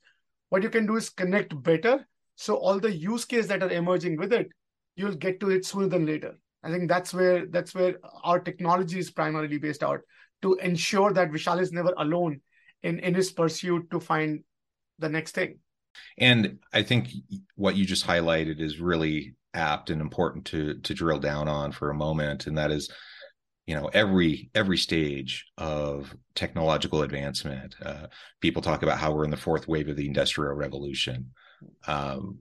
what 0.51 0.65
you 0.65 0.69
can 0.69 0.85
do 0.85 0.97
is 0.97 1.09
connect 1.09 1.61
better. 1.63 2.07
So 2.35 2.57
all 2.57 2.81
the 2.81 2.93
use 2.93 3.25
case 3.25 3.47
that 3.47 3.63
are 3.63 3.71
emerging 3.71 4.17
with 4.17 4.33
it 4.33 4.49
you'll 4.97 5.15
get 5.15 5.41
to 5.41 5.51
it 5.51 5.65
sooner 5.65 5.89
than 5.89 6.07
later. 6.07 6.35
I 6.63 6.71
think 6.71 6.89
that's 6.89 7.15
where 7.15 7.47
that's 7.47 7.75
where 7.75 7.95
our 8.23 8.39
technology 8.39 8.99
is 8.99 9.11
primarily 9.11 9.59
based 9.59 9.83
out 9.83 10.01
to 10.43 10.55
ensure 10.57 11.13
that 11.13 11.31
Vishal 11.31 11.61
is 11.61 11.73
never 11.73 11.95
alone 11.97 12.41
in 12.83 12.99
in 12.99 13.15
his 13.15 13.33
pursuit 13.33 13.91
to 13.91 14.01
find 14.01 14.45
the 14.99 15.09
next 15.09 15.35
thing. 15.35 15.59
And 16.19 16.59
I 16.73 16.83
think 16.83 17.09
what 17.57 17.77
you 17.77 17.85
just 17.85 18.07
highlighted 18.07 18.61
is 18.61 18.79
really 18.79 19.35
apt 19.55 19.91
and 19.91 20.01
important 20.01 20.45
to 20.47 20.75
to 20.75 20.95
drill 20.95 21.19
down 21.19 21.49
on 21.49 21.73
for 21.73 21.91
a 21.91 21.95
moment, 21.95 22.47
and 22.47 22.59
that 22.59 22.71
is 22.71 22.91
you 23.71 23.77
know 23.77 23.89
every 23.93 24.51
every 24.53 24.77
stage 24.77 25.47
of 25.57 26.13
technological 26.35 27.03
advancement. 27.03 27.77
Uh, 27.81 28.09
people 28.41 28.63
talk 28.63 28.83
about 28.83 28.99
how 28.99 29.13
we're 29.13 29.23
in 29.25 29.31
the 29.31 29.37
fourth 29.37 29.69
wave 29.69 29.89
of 29.89 29.95
the 29.95 30.09
industrial 30.09 30.55
revolution. 30.55 31.31
Um, 31.87 32.41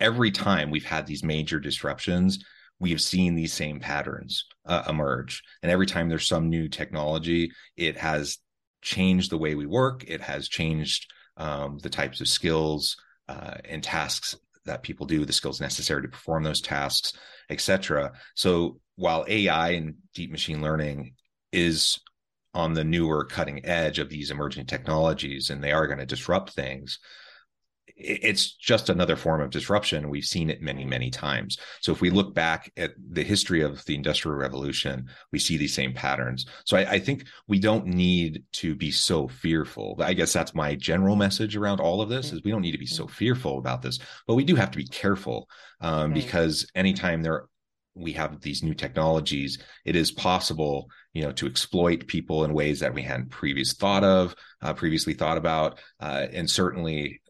every 0.00 0.30
time 0.30 0.70
we've 0.70 0.84
had 0.84 1.06
these 1.06 1.24
major 1.24 1.58
disruptions 1.58 2.44
we 2.78 2.90
have 2.90 3.00
seen 3.00 3.34
these 3.34 3.54
same 3.54 3.80
patterns 3.80 4.44
uh, 4.66 4.82
emerge. 4.86 5.42
And 5.62 5.72
every 5.72 5.86
time 5.86 6.10
there's 6.10 6.28
some 6.28 6.50
new 6.50 6.68
technology 6.68 7.50
it 7.78 7.96
has 7.96 8.36
changed 8.82 9.30
the 9.30 9.38
way 9.38 9.54
we 9.54 9.64
work. 9.64 10.04
It 10.06 10.20
has 10.20 10.46
changed 10.46 11.10
um, 11.38 11.78
the 11.78 11.88
types 11.88 12.20
of 12.20 12.28
skills 12.28 12.98
uh, 13.30 13.54
and 13.64 13.82
tasks 13.82 14.36
that 14.66 14.82
people 14.82 15.06
do 15.06 15.24
the 15.24 15.32
skills 15.32 15.58
necessary 15.58 16.02
to 16.02 16.08
perform 16.08 16.42
those 16.42 16.60
tasks 16.60 17.14
etc 17.48 18.12
so 18.34 18.80
while 18.96 19.24
ai 19.28 19.70
and 19.70 19.94
deep 20.14 20.30
machine 20.30 20.60
learning 20.60 21.14
is 21.52 21.98
on 22.54 22.72
the 22.72 22.84
newer 22.84 23.24
cutting 23.24 23.64
edge 23.64 23.98
of 23.98 24.08
these 24.08 24.30
emerging 24.30 24.66
technologies 24.66 25.50
and 25.50 25.62
they 25.62 25.72
are 25.72 25.86
going 25.86 25.98
to 25.98 26.06
disrupt 26.06 26.50
things 26.50 26.98
it's 27.96 28.52
just 28.52 28.90
another 28.90 29.16
form 29.16 29.40
of 29.40 29.50
disruption. 29.50 30.10
We've 30.10 30.24
seen 30.24 30.50
it 30.50 30.60
many, 30.60 30.84
many 30.84 31.10
times. 31.10 31.56
So 31.80 31.92
if 31.92 32.02
we 32.02 32.10
look 32.10 32.34
back 32.34 32.70
at 32.76 32.92
the 33.10 33.24
history 33.24 33.62
of 33.62 33.82
the 33.86 33.94
Industrial 33.94 34.36
Revolution, 34.36 35.08
we 35.32 35.38
see 35.38 35.56
these 35.56 35.74
same 35.74 35.94
patterns. 35.94 36.44
So 36.66 36.76
I, 36.76 36.90
I 36.92 36.98
think 36.98 37.24
we 37.48 37.58
don't 37.58 37.86
need 37.86 38.44
to 38.54 38.74
be 38.74 38.90
so 38.90 39.28
fearful. 39.28 39.96
I 40.00 40.12
guess 40.12 40.32
that's 40.32 40.54
my 40.54 40.74
general 40.74 41.16
message 41.16 41.56
around 41.56 41.80
all 41.80 42.02
of 42.02 42.10
this: 42.10 42.32
is 42.32 42.42
we 42.44 42.50
don't 42.50 42.60
need 42.60 42.72
to 42.72 42.78
be 42.78 42.86
so 42.86 43.06
fearful 43.06 43.58
about 43.58 43.80
this, 43.80 43.98
but 44.26 44.34
we 44.34 44.44
do 44.44 44.56
have 44.56 44.70
to 44.72 44.78
be 44.78 44.86
careful 44.86 45.48
um, 45.80 46.12
because 46.12 46.66
anytime 46.74 47.22
there 47.22 47.46
we 47.96 48.12
have 48.12 48.40
these 48.40 48.62
new 48.62 48.74
technologies, 48.74 49.58
it 49.84 49.96
is 49.96 50.10
possible, 50.10 50.88
you 51.12 51.22
know, 51.22 51.32
to 51.32 51.46
exploit 51.46 52.06
people 52.06 52.44
in 52.44 52.52
ways 52.52 52.80
that 52.80 52.94
we 52.94 53.02
hadn't 53.02 53.30
previous 53.30 53.72
thought 53.72 54.04
of, 54.04 54.34
uh, 54.62 54.74
previously 54.74 55.14
thought 55.14 55.38
about, 55.38 55.80
uh, 56.00 56.26
and 56.32 56.48
certainly 56.48 57.20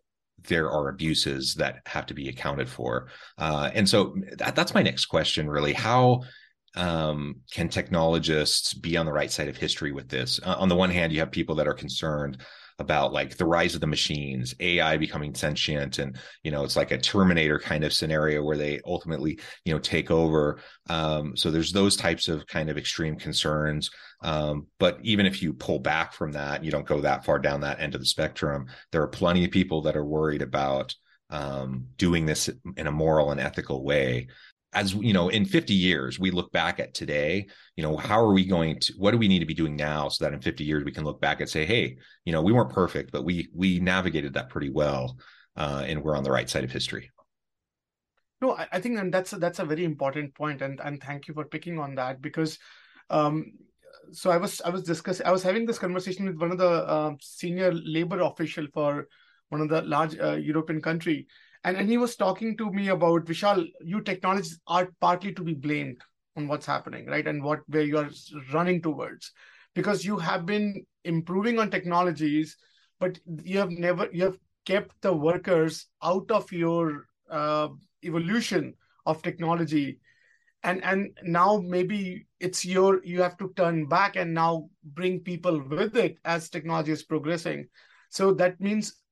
there 0.48 0.70
are 0.70 0.88
abuses 0.88 1.54
that 1.54 1.80
have 1.86 2.06
to 2.06 2.14
be 2.14 2.28
accounted 2.28 2.68
for. 2.68 3.08
Uh, 3.38 3.70
and 3.74 3.88
so 3.88 4.16
that, 4.38 4.54
that's 4.54 4.74
my 4.74 4.82
next 4.82 5.06
question, 5.06 5.48
really. 5.48 5.72
How 5.72 6.22
um, 6.74 7.36
can 7.50 7.68
technologists 7.68 8.74
be 8.74 8.96
on 8.96 9.06
the 9.06 9.12
right 9.12 9.30
side 9.30 9.48
of 9.48 9.56
history 9.56 9.92
with 9.92 10.08
this? 10.08 10.40
Uh, 10.42 10.56
on 10.58 10.68
the 10.68 10.76
one 10.76 10.90
hand, 10.90 11.12
you 11.12 11.20
have 11.20 11.30
people 11.30 11.56
that 11.56 11.68
are 11.68 11.74
concerned 11.74 12.38
about 12.78 13.12
like 13.12 13.36
the 13.36 13.46
rise 13.46 13.74
of 13.74 13.80
the 13.80 13.86
machines, 13.86 14.54
AI 14.60 14.96
becoming 14.96 15.34
sentient, 15.34 15.98
and 15.98 16.16
you 16.42 16.50
know 16.50 16.64
it's 16.64 16.76
like 16.76 16.90
a 16.90 16.98
Terminator 16.98 17.58
kind 17.58 17.84
of 17.84 17.92
scenario 17.92 18.42
where 18.42 18.56
they 18.56 18.80
ultimately 18.84 19.38
you 19.64 19.72
know 19.72 19.78
take 19.78 20.10
over. 20.10 20.60
Um, 20.88 21.36
so 21.36 21.50
there's 21.50 21.72
those 21.72 21.96
types 21.96 22.28
of 22.28 22.46
kind 22.46 22.68
of 22.70 22.78
extreme 22.78 23.16
concerns. 23.16 23.90
Um, 24.22 24.66
but 24.78 24.98
even 25.02 25.26
if 25.26 25.42
you 25.42 25.52
pull 25.52 25.78
back 25.78 26.12
from 26.12 26.32
that, 26.32 26.64
you 26.64 26.70
don't 26.70 26.86
go 26.86 27.00
that 27.02 27.24
far 27.24 27.38
down 27.38 27.60
that 27.60 27.80
end 27.80 27.94
of 27.94 28.00
the 28.00 28.06
spectrum. 28.06 28.66
There 28.92 29.02
are 29.02 29.08
plenty 29.08 29.44
of 29.44 29.50
people 29.50 29.82
that 29.82 29.96
are 29.96 30.04
worried 30.04 30.42
about 30.42 30.94
um, 31.30 31.86
doing 31.96 32.26
this 32.26 32.48
in 32.76 32.86
a 32.86 32.92
moral 32.92 33.30
and 33.30 33.40
ethical 33.40 33.84
way 33.84 34.28
as 34.76 34.94
you 34.94 35.14
know 35.14 35.30
in 35.30 35.46
50 35.46 35.72
years 35.72 36.20
we 36.20 36.30
look 36.30 36.52
back 36.52 36.78
at 36.78 36.92
today 36.92 37.46
you 37.76 37.82
know 37.82 37.96
how 37.96 38.20
are 38.20 38.32
we 38.32 38.44
going 38.44 38.78
to 38.80 38.92
what 38.98 39.10
do 39.10 39.18
we 39.18 39.26
need 39.26 39.38
to 39.38 39.46
be 39.46 39.54
doing 39.54 39.74
now 39.74 40.08
so 40.08 40.24
that 40.24 40.34
in 40.34 40.40
50 40.40 40.62
years 40.64 40.84
we 40.84 40.92
can 40.92 41.02
look 41.02 41.20
back 41.20 41.40
and 41.40 41.48
say 41.48 41.64
hey 41.64 41.96
you 42.26 42.32
know 42.32 42.42
we 42.42 42.52
weren't 42.52 42.70
perfect 42.70 43.10
but 43.10 43.24
we 43.24 43.48
we 43.54 43.80
navigated 43.80 44.34
that 44.34 44.50
pretty 44.50 44.68
well 44.68 45.18
uh, 45.56 45.82
and 45.86 46.02
we're 46.02 46.14
on 46.14 46.22
the 46.22 46.30
right 46.30 46.50
side 46.50 46.64
of 46.64 46.70
history. 46.70 47.10
No 48.42 48.52
i, 48.52 48.68
I 48.70 48.80
think 48.80 48.98
and 48.98 49.12
that's 49.12 49.32
a, 49.32 49.38
that's 49.38 49.58
a 49.58 49.64
very 49.64 49.84
important 49.84 50.34
point 50.34 50.60
and 50.60 50.78
and 50.84 51.02
thank 51.02 51.26
you 51.26 51.32
for 51.32 51.46
picking 51.46 51.78
on 51.78 51.94
that 51.94 52.20
because 52.20 52.58
um 53.08 53.52
so 54.12 54.30
i 54.30 54.36
was 54.36 54.60
i 54.60 54.68
was 54.68 54.82
discussing 54.82 55.26
i 55.26 55.32
was 55.32 55.42
having 55.42 55.64
this 55.64 55.78
conversation 55.78 56.26
with 56.26 56.36
one 56.36 56.52
of 56.52 56.58
the 56.58 56.68
uh, 56.68 57.12
senior 57.20 57.72
labor 57.72 58.20
official 58.20 58.66
for 58.74 59.08
one 59.48 59.62
of 59.62 59.70
the 59.70 59.80
large 59.82 60.18
uh, 60.18 60.34
european 60.34 60.82
country 60.82 61.26
and, 61.64 61.76
and 61.76 61.88
he 61.88 61.98
was 61.98 62.16
talking 62.16 62.56
to 62.56 62.70
me 62.70 62.88
about 62.88 63.24
Vishal, 63.24 63.66
you 63.80 64.00
technologies 64.00 64.58
are 64.66 64.88
partly 65.00 65.32
to 65.34 65.42
be 65.42 65.54
blamed 65.54 66.00
on 66.36 66.48
what's 66.48 66.66
happening, 66.66 67.06
right? 67.06 67.26
And 67.26 67.42
what 67.42 67.60
where 67.68 67.82
you 67.82 67.98
are 67.98 68.10
running 68.52 68.82
towards. 68.82 69.32
Because 69.74 70.04
you 70.04 70.16
have 70.16 70.46
been 70.46 70.84
improving 71.04 71.58
on 71.58 71.70
technologies, 71.70 72.56
but 72.98 73.18
you 73.42 73.58
have 73.58 73.70
never 73.70 74.08
you 74.12 74.24
have 74.24 74.38
kept 74.64 75.00
the 75.02 75.12
workers 75.12 75.86
out 76.02 76.30
of 76.30 76.50
your 76.50 77.06
uh, 77.30 77.68
evolution 78.02 78.74
of 79.04 79.22
technology 79.22 79.98
and 80.62 80.82
and 80.84 81.16
now 81.22 81.62
maybe 81.64 82.26
it's 82.40 82.64
your 82.64 83.00
you 83.04 83.22
have 83.22 83.36
to 83.38 83.52
turn 83.56 83.86
back 83.86 84.16
and 84.16 84.34
now 84.34 84.68
bring 84.82 85.20
people 85.20 85.62
with 85.68 85.96
it 85.96 86.18
as 86.24 86.50
technology 86.50 86.92
is 86.92 87.04
progressing 87.04 87.66
so 88.10 88.32
that 88.32 88.60
means 88.60 89.02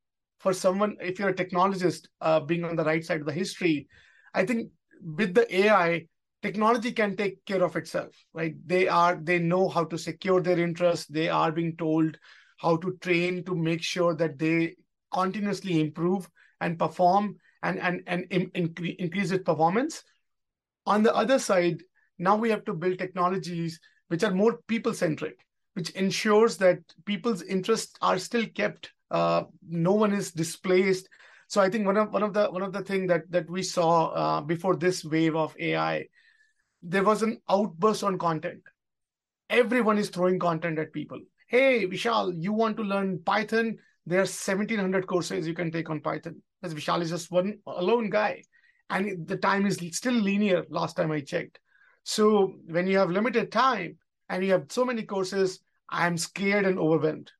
for 0.45 0.53
someone, 0.53 0.95
if 1.01 1.19
you're 1.19 1.31
a 1.31 1.35
technologist, 1.35 2.07
uh, 2.21 2.39
being 2.39 2.65
on 2.65 2.77
the 2.77 2.85
right 2.85 3.03
side 3.03 3.21
of 3.21 3.27
the 3.27 3.33
history, 3.33 3.89
I 4.35 4.45
think 4.45 4.71
with 5.03 5.33
the 5.33 5.47
AI, 5.63 6.07
technology 6.43 6.93
can 6.93 7.17
take 7.17 7.43
care 7.47 7.65
of 7.65 7.77
itself, 7.77 8.15
right? 8.35 8.55
They 8.67 8.87
are 8.87 9.17
they 9.17 9.39
know 9.39 9.71
how 9.71 9.85
to 9.85 9.97
secure 9.97 10.43
their 10.43 10.59
interests. 10.59 11.07
They 11.07 11.31
are 11.31 11.51
being 11.51 11.77
told 11.79 12.19
how 12.59 12.77
to 12.77 12.95
train 13.01 13.43
to 13.47 13.55
make 13.55 13.83
sure 13.83 14.15
that 14.17 14.39
they 14.39 14.77
continuously 15.15 15.81
improve 15.81 16.29
and 16.61 16.79
perform 16.79 17.37
and 17.63 17.79
and 17.79 18.03
and 18.07 18.27
in, 18.31 18.51
in, 18.55 18.75
increase 18.99 19.31
its 19.31 19.45
performance. 19.45 20.03
On 20.85 21.03
the 21.03 21.15
other 21.15 21.39
side, 21.39 21.83
now 22.19 22.37
we 22.37 22.51
have 22.51 22.67
to 22.67 22.75
build 22.75 22.99
technologies 22.99 23.81
which 24.09 24.23
are 24.23 24.41
more 24.43 24.59
people 24.69 24.93
centric, 24.93 25.39
which 25.73 25.89
ensures 26.03 26.59
that 26.59 26.81
people's 27.07 27.41
interests 27.41 27.95
are 28.03 28.19
still 28.19 28.47
kept 28.55 28.91
uh, 29.14 29.44
no 29.68 29.92
one 29.92 30.12
is 30.12 30.33
displaced. 30.33 31.09
So 31.47 31.61
i 31.61 31.71
think 31.71 31.87
one 31.87 31.97
of 31.97 32.12
one 32.12 32.25
of 32.26 32.33
the 32.35 32.47
one 32.50 32.62
of 32.62 32.73
the 32.73 32.83
thing 32.83 33.06
that 33.06 33.30
that 33.30 33.49
we 33.49 33.62
saw 33.62 33.90
uh, 34.23 34.40
before 34.40 34.76
this 34.76 35.04
wave 35.04 35.37
of 35.37 35.54
ai 35.59 36.06
there 36.94 37.04
was 37.04 37.23
an 37.23 37.40
outburst 37.49 38.04
on 38.04 38.18
content. 38.18 38.62
Everyone 39.49 39.99
is 39.99 40.11
throwing 40.11 40.38
content 40.38 40.78
at 40.78 40.92
people. 40.92 41.21
Hey 41.47 41.87
vishal 41.92 42.33
you 42.47 42.52
want 42.52 42.76
to 42.78 42.83
learn 42.83 43.21
python? 43.30 43.76
There 44.06 44.18
are 44.18 44.33
1700 44.33 45.06
courses 45.06 45.47
you 45.47 45.54
can 45.54 45.71
take 45.71 45.90
on 45.90 46.00
python. 46.00 46.42
As 46.62 46.75
vishal 46.75 47.06
is 47.06 47.11
just 47.11 47.30
one 47.30 47.59
alone 47.66 48.11
guy. 48.11 48.42
And 48.90 49.26
the 49.28 49.37
time 49.37 49.64
is 49.66 49.78
still 49.92 50.18
linear 50.30 50.64
last 50.80 50.97
time 50.97 51.12
i 51.12 51.21
checked. 51.21 51.61
So 52.02 52.54
when 52.66 52.87
you 52.87 52.99
have 52.99 53.11
limited 53.21 53.52
time 53.52 53.97
and 54.28 54.44
you 54.44 54.52
have 54.52 54.66
so 54.80 54.85
many 54.85 55.09
courses 55.14 55.61
i'm 56.02 56.18
scared 56.18 56.66
and 56.66 56.78
overwhelmed 56.78 57.30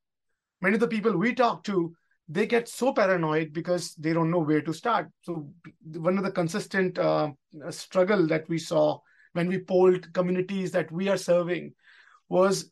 many 0.65 0.75
of 0.75 0.81
the 0.81 0.95
people 0.95 1.17
we 1.17 1.33
talk 1.33 1.63
to 1.63 1.93
they 2.27 2.45
get 2.47 2.67
so 2.67 2.91
paranoid 2.91 3.53
because 3.53 3.93
they 3.95 4.11
don't 4.11 4.31
know 4.31 4.39
where 4.39 4.61
to 4.61 4.73
start. 4.73 5.09
So 5.21 5.47
one 5.83 6.17
of 6.17 6.23
the 6.23 6.31
consistent 6.31 6.97
uh, 6.97 7.33
struggle 7.69 8.25
that 8.27 8.49
we 8.49 8.57
saw 8.57 8.97
when 9.33 9.47
we 9.47 9.59
polled 9.59 10.11
communities 10.13 10.71
that 10.71 10.91
we 10.91 11.09
are 11.09 11.17
serving 11.17 11.73
was 12.29 12.71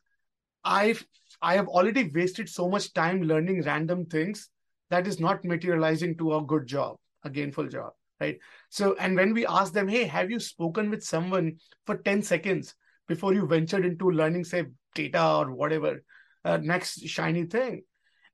i 0.64 0.96
i 1.42 1.56
have 1.56 1.68
already 1.68 2.10
wasted 2.16 2.50
so 2.50 2.70
much 2.70 2.94
time 2.94 3.22
learning 3.22 3.62
random 3.64 4.06
things 4.06 4.50
that 4.90 5.08
is 5.08 5.20
not 5.20 5.44
materializing 5.44 6.18
to 6.18 6.36
a 6.36 6.42
good 6.42 6.66
job 6.66 6.96
a 7.24 7.30
gainful 7.30 7.68
job 7.68 7.92
right? 8.22 8.40
So 8.70 8.96
and 9.00 9.16
when 9.18 9.34
we 9.34 9.46
ask 9.46 9.74
them 9.74 9.88
hey 9.88 10.06
have 10.06 10.32
you 10.32 10.40
spoken 10.40 10.90
with 10.90 11.04
someone 11.04 11.58
for 11.86 11.98
10 11.98 12.24
seconds 12.24 12.76
before 13.08 13.34
you 13.34 13.46
ventured 13.46 13.86
into 13.86 14.10
learning 14.10 14.46
say 14.46 14.66
data 14.96 15.26
or 15.40 15.52
whatever 15.52 16.02
uh, 16.46 16.58
next 16.58 17.08
shiny 17.08 17.46
thing. 17.46 17.84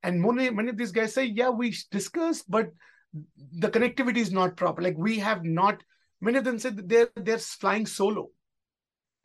And 0.03 0.21
many, 0.21 0.49
many 0.49 0.69
of 0.69 0.77
these 0.77 0.91
guys 0.91 1.13
say, 1.13 1.25
yeah, 1.25 1.49
we 1.49 1.75
discussed, 1.91 2.49
but 2.49 2.69
the 3.57 3.69
connectivity 3.69 4.17
is 4.17 4.31
not 4.31 4.55
proper. 4.55 4.81
Like 4.81 4.97
we 4.97 5.19
have 5.19 5.43
not, 5.43 5.83
many 6.21 6.37
of 6.37 6.43
them 6.43 6.59
said 6.59 6.87
they're, 6.87 7.09
they're 7.15 7.37
flying 7.37 7.85
solo. 7.85 8.29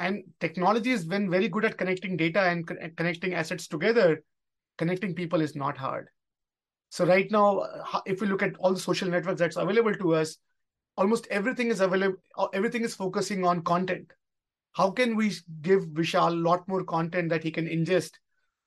And 0.01 0.25
technology 0.41 0.91
has 0.91 1.05
been 1.05 1.31
very 1.31 1.49
good 1.49 1.65
at 1.65 1.79
connecting 1.79 2.17
data 2.17 2.41
and 2.41 2.67
co- 2.67 2.77
connecting 2.97 3.35
assets 3.35 3.69
together. 3.69 4.25
Connecting 4.77 5.15
people 5.15 5.41
is 5.41 5.55
not 5.55 5.79
hard. 5.79 6.09
So 6.91 7.07
right 7.07 7.31
now, 7.31 7.59
uh, 7.59 8.01
if 8.07 8.21
we 8.21 8.27
look 8.27 8.43
at 8.43 8.57
all 8.59 8.75
the 8.75 8.81
social 8.81 9.09
networks 9.09 9.39
that's 9.39 9.57
available 9.57 9.95
to 9.95 10.15
us, 10.15 10.37
almost 10.97 11.29
everything 11.31 11.69
is 11.69 11.81
available. 11.81 12.17
Uh, 12.37 12.47
everything 12.53 12.83
is 12.83 12.95
focusing 12.95 13.45
on 13.45 13.63
content. 13.63 14.11
How 14.73 14.91
can 14.91 15.15
we 15.15 15.33
give 15.61 15.87
Vishal 15.87 16.29
a 16.29 16.35
lot 16.35 16.67
more 16.67 16.83
content 16.83 17.29
that 17.31 17.45
he 17.45 17.53
can 17.53 17.67
ingest 17.67 18.11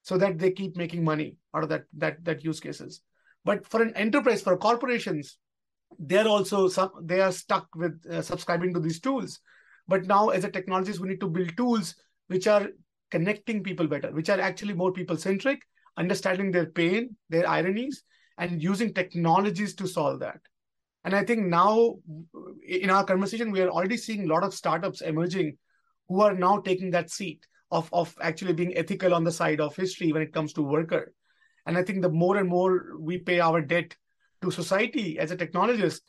so 0.08 0.18
that 0.18 0.40
they 0.40 0.52
keep 0.52 0.78
making 0.78 1.04
money 1.04 1.36
out 1.54 1.64
of 1.64 1.70
that 1.70 1.84
that 1.98 2.24
that 2.24 2.42
use 2.42 2.62
cases. 2.62 3.02
But 3.44 3.68
for 3.68 3.82
an 3.82 3.94
enterprise 3.98 4.42
for 4.42 4.56
corporations 4.56 5.38
they're 6.00 6.30
also 6.36 6.70
some 6.70 6.92
they 7.02 7.20
are 7.20 7.34
stuck 7.34 7.68
with 7.76 8.06
uh, 8.10 8.22
subscribing 8.22 8.74
to 8.74 8.80
these 8.80 9.02
tools. 9.02 9.40
But 9.86 10.06
now 10.06 10.30
as 10.30 10.46
a 10.46 10.50
technologist 10.50 11.00
we 11.00 11.10
need 11.10 11.20
to 11.20 11.34
build 11.38 11.58
tools 11.58 11.96
which 12.28 12.48
are 12.48 12.68
connecting 13.12 13.62
people 13.64 13.88
better 13.96 14.12
which 14.20 14.30
are 14.30 14.40
actually 14.40 14.78
more 14.84 14.94
people 14.94 15.18
centric 15.18 15.68
understanding 15.98 16.52
their 16.52 16.68
pain 16.80 17.14
their 17.30 17.50
ironies 17.50 18.04
and 18.38 18.64
using 18.64 18.94
technologies 18.94 19.76
to 19.76 19.88
solve 19.88 20.22
that. 20.22 20.40
And 21.04 21.16
i 21.18 21.26
think 21.26 21.48
now 21.48 21.96
in 22.80 22.96
our 22.96 23.04
conversation 23.12 23.52
we 23.52 23.62
are 23.68 23.70
already 23.76 23.98
seeing 23.98 24.24
a 24.24 24.34
lot 24.34 24.48
of 24.50 24.58
startups 24.62 25.06
emerging 25.14 25.54
who 26.08 26.22
are 26.22 26.34
now 26.48 26.56
taking 26.72 26.92
that 26.92 27.16
seat 27.20 27.46
of, 27.72 27.90
of 27.94 28.16
actually 28.22 28.54
being 28.54 28.76
ethical 28.78 29.14
on 29.14 29.24
the 29.24 29.32
side 29.32 29.60
of 29.60 29.76
history 29.76 30.12
when 30.12 30.22
it 30.22 30.34
comes 30.34 30.54
to 30.54 30.62
worker 30.62 31.14
and 31.66 31.78
i 31.78 31.84
think 31.84 32.02
the 32.02 32.10
more 32.10 32.38
and 32.38 32.50
more 32.50 32.98
we 33.00 33.18
pay 33.18 33.40
our 33.40 33.62
debt 33.62 33.96
to 34.42 34.52
society 34.52 35.20
as 35.20 35.32
a 35.32 35.38
technologist 35.38 36.02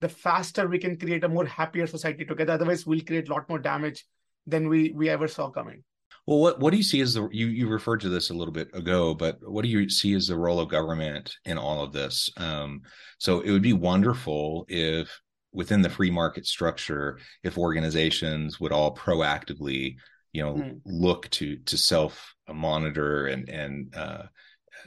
the 0.00 0.08
faster 0.08 0.68
we 0.68 0.78
can 0.78 0.96
create 0.96 1.24
a 1.24 1.28
more 1.28 1.46
happier 1.46 1.86
society 1.86 2.24
together. 2.24 2.52
Otherwise, 2.52 2.86
we'll 2.86 3.00
create 3.00 3.28
a 3.28 3.32
lot 3.32 3.48
more 3.48 3.58
damage 3.58 4.06
than 4.46 4.68
we 4.68 4.92
we 4.92 5.08
ever 5.08 5.28
saw 5.28 5.50
coming. 5.50 5.82
Well, 6.26 6.40
what 6.40 6.60
what 6.60 6.70
do 6.70 6.76
you 6.76 6.82
see 6.82 7.00
as 7.00 7.14
the 7.14 7.28
you 7.32 7.46
you 7.46 7.68
referred 7.68 8.00
to 8.00 8.08
this 8.08 8.30
a 8.30 8.34
little 8.34 8.52
bit 8.52 8.74
ago, 8.74 9.14
but 9.14 9.38
what 9.42 9.62
do 9.62 9.68
you 9.68 9.88
see 9.88 10.14
as 10.14 10.28
the 10.28 10.36
role 10.36 10.60
of 10.60 10.68
government 10.68 11.34
in 11.44 11.58
all 11.58 11.82
of 11.82 11.92
this? 11.92 12.30
Um, 12.36 12.82
so 13.18 13.40
it 13.40 13.50
would 13.50 13.62
be 13.62 13.72
wonderful 13.72 14.64
if 14.68 15.20
within 15.52 15.82
the 15.82 15.90
free 15.90 16.10
market 16.10 16.46
structure, 16.46 17.18
if 17.42 17.58
organizations 17.58 18.60
would 18.60 18.72
all 18.72 18.94
proactively, 18.94 19.96
you 20.38 20.44
know, 20.44 20.54
mm. 20.54 20.80
look 20.86 21.28
to 21.30 21.56
to 21.56 21.76
self 21.76 22.34
monitor 22.48 23.26
and 23.26 23.48
and 23.48 23.94
uh, 23.96 24.22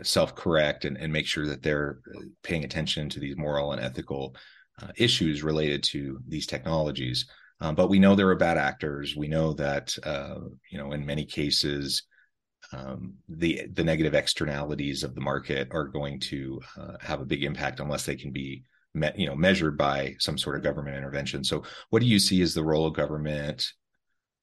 self 0.02 0.34
correct 0.34 0.86
and, 0.86 0.96
and 0.96 1.12
make 1.12 1.28
sure 1.28 1.46
that 1.46 1.62
they're 1.62 2.00
paying 2.42 2.64
attention 2.64 3.10
to 3.10 3.20
these 3.20 3.36
moral 3.36 3.74
and 3.74 3.82
ethical 3.82 4.34
uh, 4.82 4.88
issues 4.96 5.44
related 5.44 5.84
to 5.84 6.20
these 6.26 6.48
technologies. 6.48 7.26
Um, 7.60 7.76
but 7.76 7.90
we 7.90 8.00
know 8.00 8.16
there 8.16 8.30
are 8.30 8.36
bad 8.36 8.58
actors. 8.58 9.14
We 9.18 9.28
know 9.28 9.52
that 9.54 9.94
uh, 10.04 10.40
you 10.72 10.78
know 10.78 10.94
in 10.94 11.06
many 11.06 11.26
cases 11.26 12.04
um, 12.72 13.16
the 13.28 13.68
the 13.74 13.84
negative 13.84 14.16
externalities 14.16 15.04
of 15.04 15.16
the 15.16 15.22
market 15.22 15.68
are 15.72 15.90
going 15.90 16.22
to 16.32 16.62
uh, 16.80 16.94
have 17.02 17.20
a 17.20 17.26
big 17.26 17.44
impact 17.44 17.82
unless 17.82 18.06
they 18.06 18.16
can 18.16 18.32
be 18.32 18.64
met, 18.94 19.20
you 19.20 19.28
know 19.28 19.36
measured 19.36 19.78
by 19.78 20.16
some 20.20 20.38
sort 20.38 20.56
of 20.56 20.64
government 20.64 20.96
intervention. 20.96 21.44
So, 21.44 21.64
what 21.90 22.02
do 22.02 22.08
you 22.08 22.20
see 22.20 22.42
as 22.42 22.54
the 22.54 22.64
role 22.64 22.88
of 22.88 22.94
government 22.94 23.68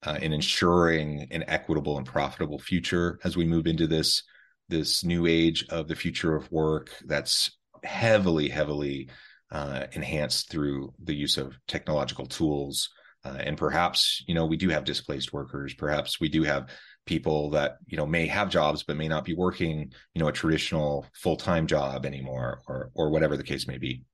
uh, 0.05 0.19
in 0.21 0.33
ensuring 0.33 1.27
an 1.31 1.45
equitable 1.49 1.97
and 1.99 2.07
profitable 2.07 2.59
future 2.59 3.19
as 3.25 3.37
we 3.37 3.45
move 3.45 3.67
into 3.67 3.87
this 3.87 4.23
this 4.69 5.03
new 5.03 5.27
age 5.27 5.65
of 5.71 5.89
the 5.89 5.97
future 5.97 6.37
of 6.37 6.51
work 6.53 6.91
that's 7.07 7.57
heavily 7.85 8.49
heavily 8.49 9.09
uh, 9.51 9.87
enhanced 9.93 10.51
through 10.51 10.93
the 11.03 11.15
use 11.15 11.39
of 11.39 11.59
technological 11.67 12.27
tools. 12.27 12.91
Uh, 13.25 13.39
and 13.41 13.57
perhaps, 13.57 14.23
you 14.29 14.35
know, 14.35 14.47
we 14.47 14.57
do 14.57 14.69
have 14.69 14.85
displaced 14.85 15.33
workers. 15.33 15.75
Perhaps 15.75 16.21
we 16.21 16.29
do 16.29 16.43
have 16.45 16.69
people 17.07 17.51
that, 17.51 17.79
you 17.87 17.97
know, 17.97 18.07
may 18.07 18.27
have 18.27 18.51
jobs 18.51 18.85
but 18.85 18.97
may 18.97 19.09
not 19.09 19.25
be 19.25 19.35
working, 19.35 19.91
you 20.15 20.21
know, 20.21 20.29
a 20.29 20.33
traditional 20.33 21.07
full-time 21.15 21.67
job 21.67 22.07
anymore 22.07 22.61
or 22.69 22.91
or 22.95 23.11
whatever 23.11 23.37
the 23.37 23.43
case 23.43 23.67
may 23.67 23.79
be. 23.79 24.05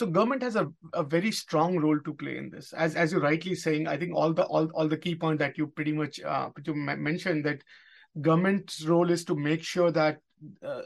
So 0.00 0.06
government 0.06 0.42
has 0.42 0.56
a, 0.56 0.66
a 0.94 1.02
very 1.02 1.30
strong 1.30 1.76
role 1.76 2.00
to 2.00 2.14
play 2.14 2.38
in 2.38 2.48
this. 2.48 2.72
As 2.72 2.96
as 2.96 3.12
you're 3.12 3.20
rightly 3.20 3.54
saying 3.54 3.86
i 3.86 3.96
think 3.98 4.14
all 4.14 4.32
the 4.32 4.44
all, 4.44 4.66
all 4.74 4.88
the 4.88 4.96
key 4.96 5.14
point 5.14 5.38
that 5.40 5.58
you 5.58 5.66
pretty 5.66 5.92
much 5.92 6.18
uh, 6.20 6.48
you 6.66 6.74
mentioned 6.74 7.44
that 7.44 7.62
government's 8.20 8.82
role 8.86 9.10
is 9.10 9.24
to 9.26 9.36
make 9.36 9.62
sure 9.62 9.90
that 9.92 10.16
uh, 10.66 10.82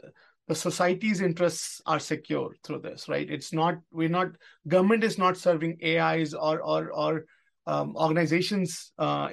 the 0.49 0.55
society's 0.55 1.21
interests 1.21 1.81
are 1.85 1.99
secure 1.99 2.53
through 2.63 2.79
this 2.79 3.07
right? 3.07 3.31
It's 3.37 3.53
not 3.53 3.75
we're 3.91 4.15
not 4.17 4.35
government 4.67 5.05
is 5.05 5.17
not 5.17 5.37
serving 5.37 5.77
ais 5.81 6.33
or 6.33 6.59
or 6.61 6.91
or 6.91 7.25
um, 7.67 7.95
organizations 7.95 8.91
uh, 8.99 9.29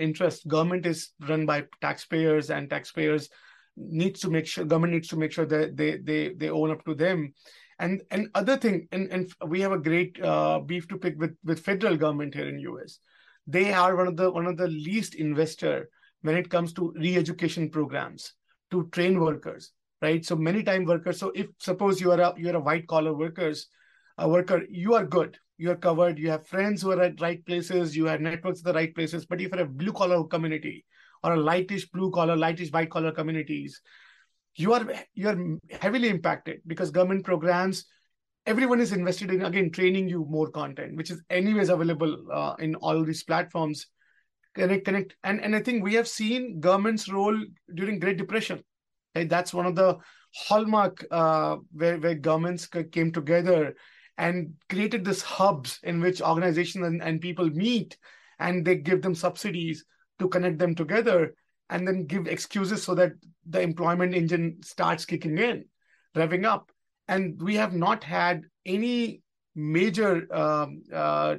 government 0.46 0.86
is 0.86 1.10
run 1.28 1.44
by 1.44 1.64
taxpayers 1.80 2.50
and 2.50 2.70
taxpayers 2.70 3.28
needs 3.76 4.20
to 4.20 4.30
make 4.30 4.46
sure 4.46 4.64
government 4.64 4.92
needs 4.92 5.08
to 5.08 5.16
make 5.16 5.32
sure 5.32 5.46
that 5.46 5.76
they 5.76 5.96
they 5.96 6.34
they 6.34 6.50
own 6.50 6.70
up 6.70 6.84
to 6.84 6.94
them 6.94 7.34
and 7.82 8.00
and 8.12 8.28
other 8.34 8.56
thing, 8.56 8.88
and, 8.92 9.10
and 9.10 9.32
we 9.46 9.60
have 9.60 9.72
a 9.72 9.78
great 9.78 10.18
uh, 10.22 10.60
beef 10.60 10.86
to 10.88 10.96
pick 10.96 11.18
with 11.18 11.36
with 11.44 11.60
federal 11.60 11.96
government 11.96 12.34
here 12.34 12.48
in 12.48 12.60
US. 12.60 12.98
They 13.46 13.72
are 13.72 13.96
one 13.96 14.06
of 14.06 14.16
the 14.16 14.30
one 14.30 14.46
of 14.46 14.56
the 14.56 14.68
least 14.68 15.16
investor 15.16 15.88
when 16.22 16.36
it 16.36 16.48
comes 16.48 16.72
to 16.74 16.92
re-education 16.96 17.68
programs 17.70 18.34
to 18.70 18.88
train 18.92 19.18
workers, 19.18 19.72
right? 20.00 20.24
So 20.24 20.36
many 20.36 20.62
time 20.62 20.84
workers. 20.84 21.18
So 21.18 21.32
if 21.34 21.48
suppose 21.58 22.00
you 22.00 22.12
are 22.12 22.20
a 22.20 22.34
you 22.36 22.50
are 22.50 22.60
a 22.60 22.66
white 22.70 22.86
collar 22.86 23.14
workers, 23.14 23.66
a 24.16 24.28
worker, 24.28 24.62
you 24.70 24.94
are 24.94 25.04
good, 25.04 25.36
you 25.58 25.72
are 25.72 25.82
covered, 25.88 26.20
you 26.20 26.30
have 26.30 26.46
friends 26.46 26.82
who 26.82 26.92
are 26.92 27.02
at 27.02 27.20
right 27.20 27.44
places, 27.44 27.96
you 27.96 28.06
have 28.06 28.20
networks 28.20 28.60
at 28.60 28.66
the 28.66 28.78
right 28.80 28.94
places. 28.94 29.26
But 29.26 29.40
if 29.40 29.50
you're 29.50 29.66
a 29.66 29.76
blue 29.82 29.92
collar 29.92 30.22
community 30.24 30.84
or 31.24 31.34
a 31.34 31.44
lightish 31.50 31.90
blue 31.90 32.12
collar, 32.12 32.36
lightish 32.36 32.70
white 32.70 32.90
collar 32.90 33.10
communities, 33.10 33.82
you 34.56 34.72
are 34.74 34.86
you 35.14 35.28
are 35.28 35.78
heavily 35.80 36.08
impacted 36.08 36.60
because 36.66 36.90
government 36.90 37.24
programs 37.24 37.86
everyone 38.46 38.80
is 38.80 38.92
invested 38.92 39.30
in 39.30 39.44
again 39.44 39.70
training 39.70 40.08
you 40.08 40.26
more 40.28 40.50
content 40.50 40.96
which 40.96 41.10
is 41.10 41.22
anyways 41.30 41.68
available 41.68 42.26
uh, 42.32 42.54
in 42.58 42.74
all 42.76 43.04
these 43.04 43.22
platforms. 43.22 43.86
Connect 44.54 44.84
connect. 44.84 45.16
And 45.24 45.40
and 45.40 45.56
i 45.56 45.60
think 45.60 45.82
we 45.82 45.94
have 45.94 46.08
seen 46.08 46.60
government's 46.60 47.10
role 47.10 47.38
during 47.74 47.98
great 47.98 48.18
depression. 48.18 48.62
Right? 49.14 49.28
that's 49.28 49.52
one 49.52 49.66
of 49.66 49.74
the 49.74 49.98
hallmark 50.34 51.04
uh, 51.10 51.56
where 51.72 51.98
where 51.98 52.14
governments 52.14 52.66
came 52.66 53.12
together 53.12 53.74
and 54.18 54.54
created 54.68 55.04
this 55.04 55.22
hubs 55.22 55.78
in 55.82 56.00
which 56.00 56.20
organizations 56.20 56.86
and, 56.86 57.02
and 57.02 57.20
people 57.20 57.48
meet 57.50 57.96
and 58.38 58.64
they 58.64 58.76
give 58.76 59.02
them 59.02 59.14
subsidies 59.14 59.84
to 60.18 60.28
connect 60.28 60.58
them 60.58 60.74
together 60.74 61.34
and 61.72 61.88
then 61.88 62.04
give 62.04 62.28
excuses 62.28 62.84
so 62.84 62.94
that 62.94 63.12
the 63.48 63.60
employment 63.60 64.14
engine 64.14 64.58
starts 64.62 65.06
kicking 65.06 65.38
in, 65.38 65.64
revving 66.14 66.44
up. 66.44 66.70
And 67.08 67.40
we 67.42 67.56
have 67.56 67.72
not 67.74 68.04
had 68.04 68.42
any 68.66 69.22
major 69.54 70.32
um, 70.32 70.82
uh, 70.92 71.36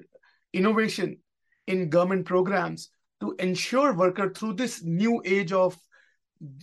innovation 0.51 1.17
in 1.67 1.89
government 1.89 2.25
programs 2.25 2.89
to 3.21 3.35
ensure 3.37 3.93
worker 3.93 4.33
through 4.33 4.53
this 4.53 4.83
new 4.83 5.21
age 5.23 5.53
of 5.53 5.77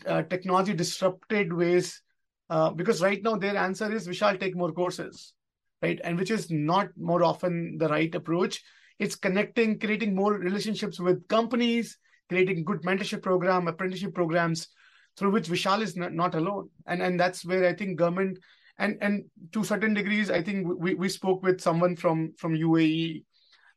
uh, 0.04 0.22
technology 0.22 0.74
disrupted 0.74 1.52
ways. 1.52 2.02
Uh, 2.50 2.70
because 2.70 3.00
right 3.00 3.22
now 3.22 3.37
their 3.37 3.56
answer 3.56 3.90
is 3.94 4.09
we 4.09 4.14
shall 4.14 4.37
take 4.37 4.56
more 4.56 4.72
courses, 4.72 5.33
right? 5.80 6.00
And 6.02 6.18
which 6.18 6.33
is 6.33 6.50
not 6.50 6.88
more 6.98 7.22
often 7.22 7.78
the 7.78 7.88
right 7.88 8.12
approach. 8.16 8.64
It's 8.98 9.14
connecting, 9.14 9.78
creating 9.78 10.16
more 10.16 10.35
relationships 10.35 10.98
with 10.98 11.26
companies, 11.28 11.96
creating 12.30 12.64
good 12.64 12.82
mentorship 12.82 13.22
program, 13.22 13.66
apprenticeship 13.66 14.14
programs 14.14 14.68
through 15.16 15.32
which 15.32 15.48
Vishal 15.48 15.82
is 15.82 15.96
not, 15.96 16.12
not 16.12 16.34
alone. 16.36 16.70
And 16.86 17.02
and 17.02 17.18
that's 17.18 17.44
where 17.44 17.68
I 17.68 17.74
think 17.74 17.98
government 17.98 18.38
and 18.78 18.96
and 19.00 19.24
to 19.52 19.64
certain 19.64 19.94
degrees, 19.94 20.30
I 20.30 20.42
think 20.42 20.66
we, 20.78 20.94
we 20.94 21.08
spoke 21.08 21.42
with 21.42 21.60
someone 21.60 21.96
from 21.96 22.32
from 22.38 22.54
UAE. 22.54 23.24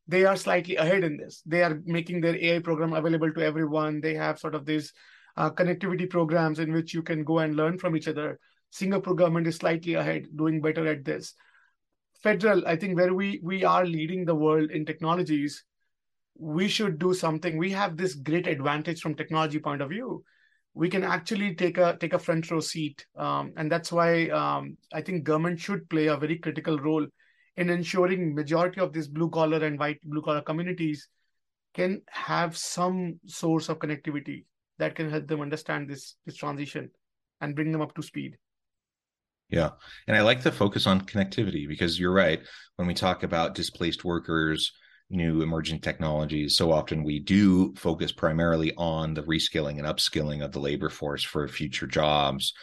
They 0.07 0.25
are 0.25 0.37
slightly 0.37 0.75
ahead 0.75 1.03
in 1.03 1.17
this. 1.17 1.41
They 1.45 1.63
are 1.63 1.81
making 1.85 2.21
their 2.21 2.35
AI 2.35 2.59
program 2.59 2.93
available 2.93 3.33
to 3.33 3.41
everyone. 3.41 4.01
They 4.01 4.13
have 4.13 4.39
sort 4.39 4.55
of 4.55 4.65
these 4.65 4.93
uh, 5.35 5.49
connectivity 5.49 6.09
programs 6.09 6.59
in 6.59 6.73
which 6.73 6.93
you 6.93 7.01
can 7.01 7.23
go 7.23 7.39
and 7.39 7.55
learn 7.55 7.77
from 7.79 7.95
each 7.97 8.07
other. 8.07 8.39
Singapore 8.69 9.15
government 9.15 9.47
is 9.47 9.57
slightly 9.57 9.95
ahead, 9.95 10.27
doing 10.35 10.61
better 10.61 10.87
at 10.87 11.05
this. 11.05 11.33
Federal, 12.21 12.67
I 12.67 12.75
think, 12.75 12.97
where 12.97 13.13
we 13.13 13.41
we 13.43 13.65
are 13.65 13.85
leading 13.85 14.25
the 14.25 14.35
world 14.35 14.71
in 14.71 14.85
technologies, 14.85 15.63
we 16.38 16.67
should 16.67 17.00
do 17.00 17.13
something 17.13 17.58
we 17.58 17.72
have 17.72 17.96
this 17.96 18.15
great 18.15 18.48
advantage 18.48 19.02
from 19.02 19.15
technology 19.15 19.60
point 19.60 19.82
of 19.82 19.89
view 19.89 20.24
we 20.74 20.89
can 20.89 21.04
actually 21.04 21.54
take 21.54 21.78
a 21.78 21.96
take 22.00 22.13
a 22.13 22.19
front 22.19 22.50
row 22.50 22.60
seat 22.60 23.06
um, 23.17 23.54
and 23.58 23.72
that's 23.72 23.91
why 23.91 24.28
um, 24.30 24.76
i 24.93 25.02
think 25.02 25.24
government 25.24 25.60
should 25.60 25.88
play 25.89 26.08
a 26.08 26.17
very 26.17 26.38
critical 26.38 26.78
role 26.80 27.06
in 27.58 27.69
ensuring 27.69 28.34
majority 28.34 28.82
of 28.82 28.91
these 28.91 29.08
blue 29.08 29.30
collar 29.30 29.63
and 29.63 29.80
white 29.80 30.00
blue 30.04 30.22
collar 30.22 30.41
communities 30.41 31.08
can 31.74 32.02
have 32.08 32.58
some 32.58 33.19
source 33.26 33.69
of 33.69 33.80
connectivity 33.80 34.46
that 34.80 34.96
can 34.96 35.10
help 35.10 35.28
them 35.28 35.41
understand 35.41 35.89
this 35.89 36.15
this 36.26 36.36
transition 36.36 36.89
and 37.41 37.56
bring 37.56 37.72
them 37.72 37.82
up 37.82 37.93
to 37.93 38.02
speed 38.02 38.36
yeah. 39.50 39.69
And 40.08 40.17
I 40.17 40.22
like 40.22 40.41
the 40.41 40.52
focus 40.52 40.88
on 40.88 41.02
connectivity 41.02 41.67
because 41.67 42.00
you're 42.00 42.13
right. 42.13 42.41
When 42.78 42.88
we 42.88 42.96
talk 42.96 43.22
about 43.22 43.54
displaced 43.54 44.04
workers, 44.04 44.72
new 45.13 45.41
emerging 45.41 45.80
technologies, 45.80 46.56
so 46.58 46.71
often 46.71 47.04
we 47.04 47.19
do 47.19 47.73
focus 47.76 48.12
primarily 48.12 48.73
on 48.78 49.13
the 49.13 49.23
reskilling 49.23 49.78
and 49.80 49.88
upskilling 49.88 50.43
of 50.43 50.52
the 50.52 50.60
labor 50.60 50.89
force 50.89 51.23
for 51.23 51.47
future 51.47 51.88
jobs, 51.88 52.54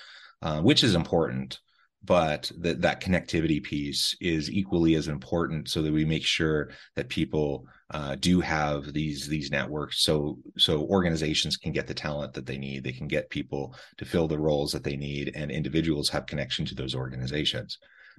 uh, 0.43 0.61
which 0.61 0.85
is 0.85 0.95
important. 0.95 1.61
but 2.03 2.51
that 2.59 2.81
that 2.81 3.03
connectivity 3.03 3.63
piece 3.63 4.17
is 4.21 4.51
equally 4.51 4.95
as 4.95 5.07
important 5.09 5.69
so 5.69 5.83
that 5.83 5.93
we 5.93 6.05
make 6.05 6.25
sure 6.25 6.71
that 6.97 7.09
people 7.11 7.67
uh, 7.91 8.17
do 8.17 8.41
have 8.41 8.93
these 8.95 9.29
these 9.29 9.51
networks. 9.51 10.03
So 10.03 10.39
so 10.57 10.83
organizations 10.87 11.57
can 11.59 11.73
get 11.73 11.87
the 11.87 11.95
talent 11.95 12.33
that 12.35 12.47
they 12.47 12.57
need. 12.59 12.85
They 12.85 12.93
can 12.93 13.07
get 13.09 13.29
people 13.29 13.75
to 13.99 14.05
fill 14.07 14.29
the 14.29 14.39
roles 14.39 14.73
that 14.73 14.85
they 14.85 14.97
need 14.97 15.33
and 15.35 15.51
individuals 15.51 16.09
have 16.11 16.25
connection 16.27 16.65
to 16.67 16.75
those 16.75 16.95
organizations. 16.95 17.79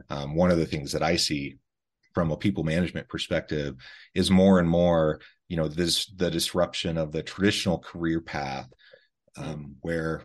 Um, 0.09 0.35
one 0.35 0.51
of 0.51 0.57
the 0.57 0.65
things 0.65 0.91
that 0.91 1.03
i 1.03 1.15
see 1.15 1.57
from 2.13 2.31
a 2.31 2.37
people 2.37 2.63
management 2.63 3.07
perspective 3.09 3.75
is 4.13 4.31
more 4.31 4.59
and 4.59 4.69
more 4.69 5.19
you 5.47 5.57
know 5.57 5.67
this 5.67 6.05
the 6.15 6.31
disruption 6.31 6.97
of 6.97 7.11
the 7.11 7.23
traditional 7.23 7.79
career 7.79 8.21
path 8.21 8.69
um, 9.37 9.75
where 9.81 10.23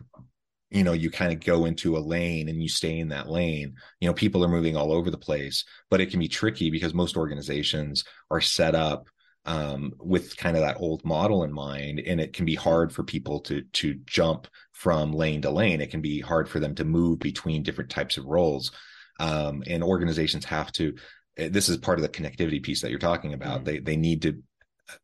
you 0.69 0.83
know 0.83 0.93
you 0.93 1.09
kind 1.09 1.33
of 1.33 1.39
go 1.39 1.65
into 1.65 1.97
a 1.97 1.99
lane 1.99 2.49
and 2.49 2.61
you 2.61 2.69
stay 2.69 2.99
in 2.99 3.09
that 3.09 3.29
lane. 3.29 3.75
You 3.99 4.07
know 4.07 4.13
people 4.13 4.43
are 4.43 4.49
moving 4.49 4.75
all 4.75 4.91
over 4.91 5.11
the 5.11 5.17
place 5.17 5.65
but 5.89 6.01
it 6.01 6.11
can 6.11 6.19
be 6.19 6.27
tricky 6.27 6.69
because 6.69 6.93
most 6.93 7.17
organizations 7.17 8.03
are 8.31 8.41
set 8.41 8.75
up 8.75 9.09
um, 9.47 9.93
with 9.99 10.35
kind 10.35 10.57
of 10.57 10.63
that 10.63 10.77
old 10.79 11.03
model 11.05 11.43
in 11.43 11.53
mind 11.53 11.99
and 11.99 12.19
it 12.19 12.33
can 12.33 12.45
be 12.45 12.55
hard 12.55 12.93
for 12.93 13.03
people 13.03 13.39
to 13.41 13.61
to 13.73 13.95
jump 14.05 14.47
from 14.73 15.11
lane 15.11 15.41
to 15.41 15.49
lane. 15.49 15.81
It 15.81 15.89
can 15.89 16.01
be 16.01 16.19
hard 16.19 16.47
for 16.47 16.59
them 16.59 16.75
to 16.75 16.85
move 16.85 17.19
between 17.19 17.63
different 17.63 17.89
types 17.89 18.17
of 18.17 18.25
roles. 18.25 18.71
Um, 19.19 19.63
and 19.65 19.83
organizations 19.83 20.45
have 20.45 20.71
to 20.73 20.93
this 21.37 21.69
is 21.69 21.77
part 21.77 21.99
of 21.99 22.03
the 22.03 22.09
connectivity 22.09 22.61
piece 22.61 22.81
that 22.81 22.89
you're 22.89 22.99
talking 22.99 23.33
about 23.33 23.57
mm-hmm. 23.57 23.65
they 23.65 23.79
they 23.79 23.95
need 23.95 24.21
to 24.21 24.41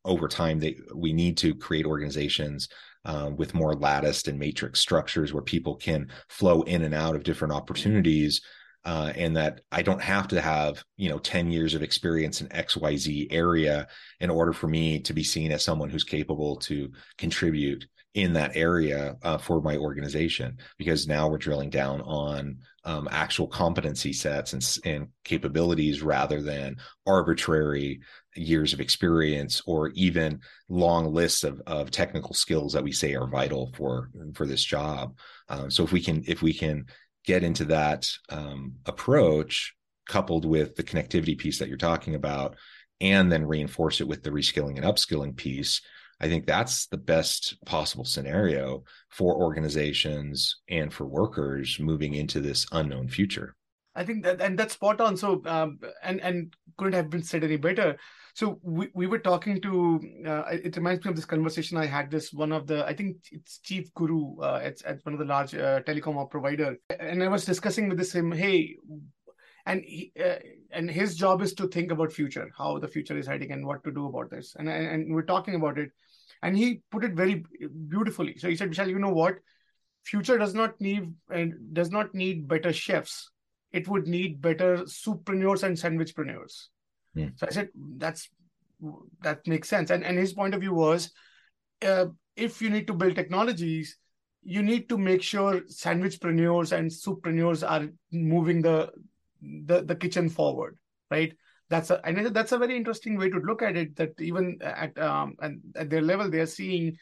over 0.06 0.28
time 0.28 0.60
they 0.60 0.78
we 0.96 1.14
need 1.14 1.38
to 1.38 1.54
create 1.56 1.86
organizations 1.86 2.70
um, 3.06 3.36
with 3.36 3.54
more 3.54 3.76
latticed 3.76 4.28
and 4.28 4.40
matrix 4.40 4.80
structures 4.80 5.34
where 5.34 5.44
people 5.44 5.76
can 5.76 6.10
flow 6.30 6.62
in 6.64 6.84
and 6.84 6.94
out 6.94 7.16
of 7.16 7.24
different 7.24 7.54
opportunities 7.54 8.42
uh, 8.86 9.14
and 9.16 9.36
that 9.38 9.62
I 9.72 9.82
don't 9.82 10.02
have 10.02 10.28
to 10.30 10.42
have 10.42 10.84
you 10.98 11.10
know 11.10 11.20
10 11.20 11.52
years 11.52 11.74
of 11.74 11.84
experience 11.84 12.42
in 12.42 12.48
XYZ 12.48 13.28
area 13.32 13.88
in 14.20 14.30
order 14.30 14.54
for 14.54 14.68
me 14.68 15.00
to 15.02 15.14
be 15.14 15.24
seen 15.24 15.52
as 15.52 15.64
someone 15.64 15.90
who's 15.90 16.04
capable 16.04 16.58
to 16.58 16.92
contribute 17.18 17.86
in 18.14 18.34
that 18.34 18.56
area 18.56 19.16
uh, 19.24 19.38
for 19.38 19.62
my 19.62 19.76
organization 19.76 20.58
because 20.78 21.08
now 21.08 21.28
we're 21.28 21.38
drilling 21.38 21.70
down 21.70 22.00
on 22.02 22.58
um, 22.86 23.08
actual 23.12 23.48
competency 23.48 24.14
sets 24.14 24.54
and, 24.54 24.78
and 24.86 25.08
capabilities 25.24 26.04
rather 26.04 26.42
than 26.42 26.76
arbitrary 27.08 28.02
years 28.36 28.72
of 28.74 28.80
experience 28.80 29.62
or 29.66 29.90
even 29.90 30.40
long 30.70 31.12
lists 31.12 31.44
of, 31.44 31.62
of 31.66 31.90
technical 31.90 32.34
skills 32.36 32.74
that 32.74 32.84
we 32.84 32.92
say 32.92 33.16
are 33.16 33.28
vital 33.28 33.72
for 33.76 34.10
for 34.36 34.46
this 34.46 34.64
job. 34.64 35.18
Um, 35.50 35.72
so 35.72 35.84
if 35.84 35.92
we 35.92 36.02
can 36.02 36.24
if 36.28 36.42
we 36.42 36.54
can 36.54 36.86
get 37.26 37.44
into 37.44 37.66
that 37.66 38.08
um, 38.30 38.74
approach 38.86 39.74
coupled 40.08 40.46
with 40.46 40.76
the 40.76 40.84
connectivity 40.84 41.38
piece 41.38 41.60
that 41.60 41.70
you're 41.70 41.78
talking 41.78 42.14
about 42.14 42.58
and 43.02 43.32
then 43.32 43.46
reinforce 43.46 44.02
it 44.02 44.08
with 44.08 44.22
the 44.22 44.30
reskilling 44.30 44.76
and 44.76 44.86
upskilling 44.86 45.36
piece 45.36 45.82
i 46.24 46.28
think 46.28 46.46
that's 46.46 46.88
the 46.88 46.98
best 46.98 47.58
possible 47.66 48.06
scenario 48.06 48.84
for 49.10 49.36
organizations 49.36 50.62
and 50.70 50.94
for 50.94 51.06
workers 51.06 51.78
moving 51.80 52.14
into 52.14 52.40
this 52.40 52.66
unknown 52.72 53.08
future 53.08 53.56
I 53.96 54.04
think 54.04 54.24
that, 54.24 54.42
and 54.42 54.58
that's 54.58 54.74
spot 54.74 55.02
on. 55.02 55.16
So, 55.18 55.42
um, 55.46 55.80
and 56.02 56.20
and 56.22 56.54
couldn't 56.78 56.94
have 56.94 57.10
been 57.10 57.24
said 57.24 57.44
any 57.44 57.58
better. 57.58 57.98
So 58.36 58.60
we, 58.64 58.90
we 58.96 59.06
were 59.06 59.20
talking 59.20 59.62
to. 59.62 60.00
Uh, 60.26 60.44
it 60.52 60.76
reminds 60.76 61.06
me 61.06 61.10
of 61.10 61.16
this 61.16 61.26
conversation 61.26 61.78
I 61.78 61.86
had. 61.86 62.10
This 62.10 62.34
one 62.34 62.52
of 62.52 62.66
the 62.66 62.86
I 62.86 62.94
think 62.96 63.18
it's 63.32 63.60
Chief 63.60 63.94
Guru. 63.94 64.40
Uh, 64.40 64.62
it's 64.64 64.84
at 64.86 65.06
one 65.06 65.14
of 65.14 65.20
the 65.20 65.26
large 65.26 65.54
uh, 65.54 65.82
telecom 65.82 66.30
provider, 66.30 66.78
and 67.00 67.24
I 67.24 67.28
was 67.28 67.46
discussing 67.46 67.90
with 67.90 68.00
this 68.00 68.14
him. 68.14 68.32
Hey, 68.32 68.78
and 69.68 69.84
he, 69.86 70.12
uh, 70.20 70.40
and 70.72 70.90
his 70.90 71.16
job 71.16 71.44
is 71.44 71.54
to 71.56 71.68
think 71.68 71.92
about 71.92 72.12
future, 72.12 72.50
how 72.58 72.80
the 72.80 72.88
future 72.88 73.18
is 73.18 73.28
heading, 73.28 73.52
and 73.52 73.66
what 73.66 73.84
to 73.84 73.92
do 73.92 74.08
about 74.08 74.32
this. 74.32 74.56
And 74.58 74.68
and 74.68 75.14
we're 75.14 75.22
talking 75.22 75.54
about 75.54 75.78
it, 75.78 75.92
and 76.44 76.56
he 76.56 76.82
put 76.92 77.04
it 77.04 77.14
very 77.14 77.44
beautifully. 77.88 78.38
So 78.38 78.50
he 78.50 78.56
said, 78.56 78.70
Vishal, 78.70 78.90
you 78.90 79.00
know 79.00 79.14
what? 79.14 79.38
Future 80.04 80.38
does 80.38 80.54
not 80.54 80.80
need 80.80 81.12
and 81.32 81.74
does 81.74 81.90
not 81.90 82.14
need 82.14 82.48
better 82.48 82.72
chefs 82.72 83.32
it 83.74 83.88
would 83.88 84.08
need 84.08 84.40
better 84.42 84.78
soupreneurs 84.86 85.64
and 85.64 85.76
sandwichpreneurs. 85.76 86.68
Mm. 87.18 87.38
So 87.38 87.48
I 87.48 87.50
said, 87.50 87.70
that's 87.98 88.30
that 89.22 89.46
makes 89.48 89.68
sense. 89.68 89.90
And 89.90 90.06
and 90.06 90.18
his 90.18 90.34
point 90.34 90.54
of 90.54 90.62
view 90.62 90.74
was, 90.74 91.12
uh, 91.84 92.06
if 92.36 92.62
you 92.62 92.70
need 92.70 92.88
to 92.88 92.94
build 92.94 93.16
technologies, 93.16 93.98
you 94.44 94.62
need 94.62 94.88
to 94.90 94.98
make 94.98 95.24
sure 95.24 95.62
sandwichpreneurs 95.62 96.72
and 96.72 96.92
soupreneurs 96.92 97.68
are 97.68 97.90
moving 98.12 98.62
the 98.62 98.92
the, 99.42 99.82
the 99.82 99.96
kitchen 99.96 100.30
forward, 100.30 100.78
right? 101.10 101.34
That's 101.74 101.90
a 101.90 102.00
and 102.06 102.28
that's 102.38 102.52
a 102.52 102.58
very 102.64 102.76
interesting 102.78 103.18
way 103.18 103.30
to 103.30 103.40
look 103.50 103.64
at 103.64 103.76
it. 103.76 103.96
That 103.96 104.12
even 104.20 104.60
at 104.62 104.98
um 105.00 105.36
and 105.40 105.62
at 105.76 105.90
their 105.90 106.06
level, 106.12 106.30
they're 106.30 106.46
seeing 106.46 106.96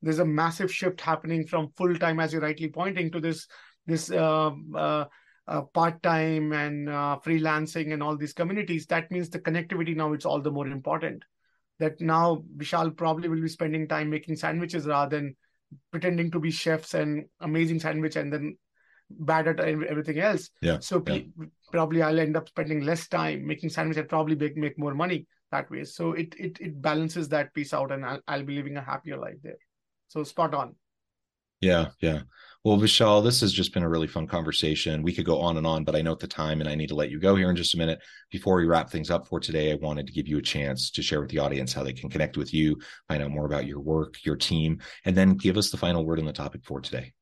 there's 0.00 0.18
a 0.18 0.24
massive 0.24 0.72
shift 0.72 1.00
happening 1.00 1.46
from 1.46 1.68
full 1.76 1.94
time, 2.04 2.20
as 2.20 2.32
you're 2.32 2.48
rightly 2.48 2.70
pointing 2.80 3.10
to 3.12 3.20
this 3.20 3.46
this 3.86 4.10
uh, 4.10 4.50
uh, 4.74 5.04
uh, 5.46 5.62
part-time 5.74 6.52
and 6.52 6.88
uh, 6.88 7.18
freelancing 7.24 7.92
and 7.92 8.02
all 8.02 8.16
these 8.16 8.32
communities 8.32 8.86
that 8.86 9.10
means 9.10 9.28
the 9.28 9.38
connectivity 9.38 9.94
now 9.94 10.12
it's 10.14 10.24
all 10.24 10.40
the 10.40 10.50
more 10.50 10.66
important 10.66 11.22
that 11.78 12.00
now 12.00 12.42
vishal 12.56 12.96
probably 12.96 13.28
will 13.28 13.42
be 13.42 13.48
spending 13.48 13.86
time 13.86 14.08
making 14.08 14.36
sandwiches 14.36 14.86
rather 14.86 15.16
than 15.16 15.36
pretending 15.90 16.30
to 16.30 16.40
be 16.40 16.50
chefs 16.50 16.94
and 16.94 17.24
amazing 17.40 17.78
sandwich 17.78 18.16
and 18.16 18.32
then 18.32 18.56
bad 19.18 19.48
at 19.48 19.60
everything 19.60 20.18
else 20.18 20.50
yeah 20.62 20.78
so 20.80 21.02
yeah. 21.06 21.20
probably 21.70 22.02
i'll 22.02 22.18
end 22.18 22.36
up 22.36 22.48
spending 22.48 22.80
less 22.80 23.08
time 23.08 23.46
making 23.46 23.68
sandwich 23.68 23.98
and 23.98 24.08
probably 24.08 24.34
make, 24.34 24.56
make 24.56 24.78
more 24.78 24.94
money 24.94 25.26
that 25.50 25.70
way 25.70 25.84
so 25.84 26.12
it, 26.12 26.34
it 26.38 26.58
it 26.60 26.80
balances 26.80 27.28
that 27.28 27.52
piece 27.54 27.72
out 27.72 27.92
and 27.92 28.04
I'll, 28.04 28.20
I'll 28.26 28.42
be 28.42 28.56
living 28.56 28.76
a 28.76 28.82
happier 28.82 29.16
life 29.16 29.36
there 29.42 29.58
so 30.08 30.24
spot 30.24 30.54
on 30.54 30.74
yeah 31.60 31.88
yeah 32.00 32.22
well, 32.64 32.78
Vishal, 32.78 33.22
this 33.22 33.42
has 33.42 33.52
just 33.52 33.74
been 33.74 33.82
a 33.82 33.88
really 33.90 34.06
fun 34.06 34.26
conversation. 34.26 35.02
We 35.02 35.12
could 35.12 35.26
go 35.26 35.38
on 35.38 35.58
and 35.58 35.66
on, 35.66 35.84
but 35.84 35.94
I 35.94 36.00
note 36.00 36.18
the 36.18 36.26
time 36.26 36.62
and 36.62 36.68
I 36.68 36.74
need 36.74 36.88
to 36.88 36.94
let 36.94 37.10
you 37.10 37.20
go 37.20 37.36
here 37.36 37.50
in 37.50 37.56
just 37.56 37.74
a 37.74 37.76
minute. 37.76 37.98
Before 38.30 38.56
we 38.56 38.64
wrap 38.64 38.88
things 38.88 39.10
up 39.10 39.28
for 39.28 39.38
today, 39.38 39.70
I 39.70 39.74
wanted 39.74 40.06
to 40.06 40.14
give 40.14 40.26
you 40.26 40.38
a 40.38 40.42
chance 40.42 40.90
to 40.92 41.02
share 41.02 41.20
with 41.20 41.28
the 41.28 41.40
audience 41.40 41.74
how 41.74 41.82
they 41.82 41.92
can 41.92 42.08
connect 42.08 42.38
with 42.38 42.54
you, 42.54 42.80
find 43.06 43.22
out 43.22 43.32
more 43.32 43.44
about 43.44 43.66
your 43.66 43.80
work, 43.80 44.16
your 44.24 44.36
team, 44.36 44.80
and 45.04 45.14
then 45.14 45.34
give 45.34 45.58
us 45.58 45.70
the 45.70 45.76
final 45.76 46.06
word 46.06 46.18
on 46.18 46.24
the 46.24 46.32
topic 46.32 46.64
for 46.64 46.80
today. 46.80 47.12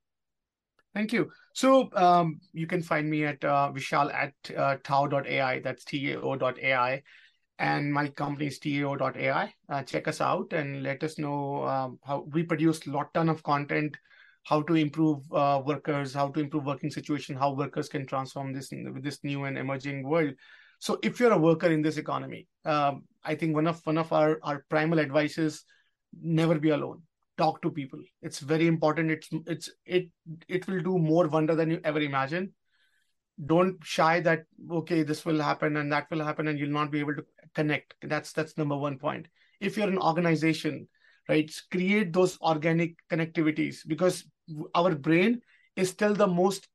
Thank 0.95 1.13
you. 1.13 1.31
So 1.55 1.89
um, 1.95 2.39
you 2.53 2.67
can 2.67 2.83
find 2.83 3.09
me 3.09 3.25
at 3.25 3.43
uh, 3.45 3.73
Vishal 3.75 4.13
at 4.13 4.35
uh, 4.57 4.77
tao.ai. 4.85 5.61
That's 5.61 5.85
T-A-O.ai. 5.85 7.03
And 7.59 7.93
my 7.93 8.09
company 8.09 8.47
is 8.49 8.59
TAO.ai. 8.59 9.55
Uh, 9.69 9.83
check 9.85 10.09
us 10.09 10.21
out 10.21 10.53
and 10.53 10.83
let 10.83 11.03
us 11.03 11.19
know 11.19 11.65
um, 11.65 11.99
how 12.05 12.27
we 12.33 12.43
produce 12.43 12.87
a 12.87 12.91
lot 12.91 13.15
ton 13.15 13.29
of 13.29 13.43
content 13.43 13.97
how 14.45 14.63
to 14.63 14.75
improve 14.75 15.21
uh, 15.33 15.63
workers, 15.65 16.13
how 16.13 16.29
to 16.29 16.41
improve 16.41 16.65
working 16.65 16.91
situation, 16.91 17.37
how 17.37 17.53
workers 17.53 17.89
can 17.89 18.07
transform 18.07 18.53
this 18.53 18.71
with 18.73 19.03
this 19.03 19.23
new 19.23 19.45
and 19.45 19.57
emerging 19.57 20.03
world. 20.03 20.35
So 20.79 20.99
if 21.03 21.21
you're 21.21 21.33
a 21.33 21.39
worker 21.39 21.69
in 21.69 21.83
this 21.83 21.97
economy, 21.97 22.49
um, 22.65 23.05
I 23.25 23.37
think 23.37 23.55
one 23.55 23.69
of 23.69 23.81
one 23.85 23.99
of 23.99 24.13
our 24.13 24.41
our 24.43 24.65
primal 24.69 24.99
advice 24.99 25.39
is 25.39 25.65
never 26.21 26.59
be 26.59 26.71
alone. 26.71 27.03
Talk 27.39 27.63
to 27.63 27.71
people. 27.71 28.01
It's 28.21 28.41
very 28.41 28.67
important. 28.67 29.11
It's 29.11 29.29
it's 29.47 29.71
it 29.87 30.11
it 30.49 30.67
will 30.69 30.81
do 30.81 30.99
more 30.99 31.29
wonder 31.29 31.55
than 31.55 31.71
you 31.71 31.81
ever 31.83 32.01
imagine. 32.01 32.53
Don't 33.47 33.83
shy 33.83 34.21
that 34.21 34.45
okay 34.71 35.03
this 35.03 35.25
will 35.25 35.41
happen 35.41 35.77
and 35.77 35.91
that 35.91 36.11
will 36.11 36.23
happen 36.25 36.49
and 36.49 36.59
you'll 36.59 36.71
not 36.71 36.91
be 36.91 37.01
able 37.01 37.15
to 37.15 37.25
connect. 37.55 37.95
That's 38.03 38.33
that's 38.33 38.59
number 38.59 38.77
one 38.77 38.99
point. 38.99 39.29
If 39.61 39.77
you're 39.77 39.89
an 39.89 39.99
organization 39.99 40.89
right 41.29 41.51
create 41.71 42.13
those 42.13 42.39
organic 42.41 42.97
connectivities 43.11 43.87
because 43.87 44.25
our 44.75 44.95
brain 44.95 45.41
is 45.77 45.91
still 45.91 46.15
the 46.15 46.27
most 46.27 46.69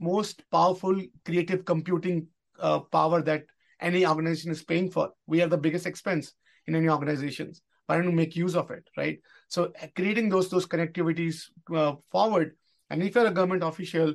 most 0.00 0.42
powerful 0.50 1.00
creative 1.24 1.64
computing 1.64 2.26
uh, 2.60 2.80
power 2.80 3.22
that 3.22 3.44
any 3.80 4.06
organization 4.06 4.50
is 4.50 4.62
paying 4.62 4.90
for 4.90 5.10
we 5.26 5.42
are 5.42 5.48
the 5.48 5.56
biggest 5.56 5.86
expense 5.86 6.34
in 6.66 6.74
any 6.74 6.88
organizations 6.88 7.62
why 7.88 7.96
don't 7.96 8.06
we 8.06 8.12
make 8.12 8.36
use 8.36 8.54
of 8.54 8.70
it 8.70 8.88
right? 8.96 9.18
So 9.48 9.72
uh, 9.82 9.86
creating 9.96 10.28
those 10.28 10.48
those 10.50 10.66
connectivities 10.66 11.46
uh, 11.74 11.94
forward. 12.12 12.56
And 12.90 13.02
if 13.02 13.14
you're 13.14 13.26
a 13.26 13.30
government 13.30 13.64
official 13.64 14.14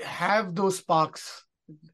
have 0.00 0.54
those 0.54 0.78
sparks 0.78 1.44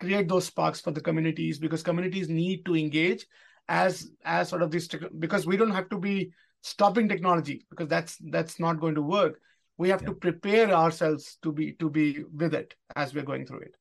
create 0.00 0.28
those 0.28 0.46
sparks 0.46 0.80
for 0.80 0.90
the 0.90 1.00
communities 1.00 1.58
because 1.58 1.82
communities 1.82 2.28
need 2.28 2.64
to 2.64 2.76
engage 2.76 3.26
as 3.68 4.10
as 4.24 4.48
sort 4.48 4.62
of 4.62 4.70
this 4.70 4.88
because 5.18 5.46
we 5.46 5.56
don't 5.56 5.70
have 5.70 5.88
to 5.88 5.98
be 5.98 6.32
stopping 6.62 7.08
technology 7.08 7.66
because 7.70 7.88
that's 7.88 8.16
that's 8.30 8.58
not 8.60 8.80
going 8.80 8.94
to 8.94 9.02
work. 9.02 9.40
We 9.78 9.88
have 9.90 10.02
yeah. 10.02 10.08
to 10.08 10.14
prepare 10.14 10.72
ourselves 10.72 11.38
to 11.42 11.52
be 11.52 11.72
to 11.74 11.90
be 11.90 12.24
with 12.32 12.54
it 12.54 12.74
as 12.96 13.14
we're 13.14 13.30
going 13.32 13.46
through 13.46 13.60
it 13.60 13.74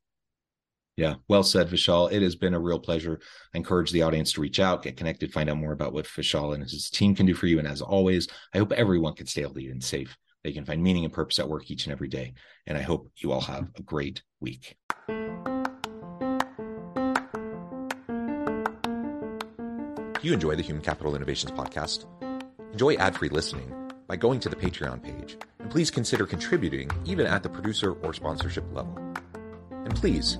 yeah, 0.99 1.15
well 1.29 1.43
said, 1.43 1.69
Vishal. 1.69 2.11
It 2.11 2.21
has 2.21 2.35
been 2.35 2.53
a 2.53 2.59
real 2.59 2.77
pleasure. 2.77 3.21
I 3.55 3.57
encourage 3.57 3.91
the 3.91 4.01
audience 4.01 4.33
to 4.33 4.41
reach 4.41 4.59
out, 4.59 4.83
get 4.83 4.97
connected, 4.97 5.31
find 5.31 5.49
out 5.49 5.55
more 5.55 5.71
about 5.71 5.93
what 5.93 6.03
Vishal 6.03 6.53
and 6.53 6.61
his 6.61 6.89
team 6.89 7.15
can 7.15 7.25
do 7.25 7.33
for 7.33 7.47
you. 7.47 7.57
And 7.57 7.65
as 7.65 7.81
always, 7.81 8.27
I 8.53 8.57
hope 8.57 8.73
everyone 8.73 9.13
can 9.13 9.25
stay 9.25 9.39
healthy 9.39 9.69
and 9.69 9.81
safe. 9.81 10.17
they 10.43 10.51
can 10.51 10.65
find 10.65 10.83
meaning 10.83 11.05
and 11.05 11.13
purpose 11.13 11.39
at 11.39 11.47
work 11.47 11.71
each 11.71 11.85
and 11.85 11.93
every 11.93 12.09
day. 12.09 12.33
And 12.67 12.77
I 12.77 12.81
hope 12.81 13.09
you 13.15 13.31
all 13.31 13.39
have 13.39 13.69
a 13.77 13.81
great 13.81 14.23
week. 14.41 14.75
You 20.21 20.33
enjoy 20.33 20.55
the 20.55 20.63
Human 20.63 20.83
Capital 20.83 21.15
Innovations 21.15 21.53
podcast? 21.53 22.07
Enjoy 22.73 22.95
ad 22.95 23.17
free 23.17 23.29
listening 23.29 23.73
by 24.05 24.17
going 24.17 24.41
to 24.41 24.49
the 24.49 24.55
Patreon 24.57 25.01
page, 25.01 25.37
and 25.59 25.71
please 25.71 25.89
consider 25.89 26.25
contributing 26.25 26.91
even 27.05 27.25
at 27.25 27.41
the 27.41 27.49
producer 27.49 27.93
or 27.93 28.13
sponsorship 28.13 28.65
level. 28.73 28.97
And 29.71 29.95
please 29.95 30.39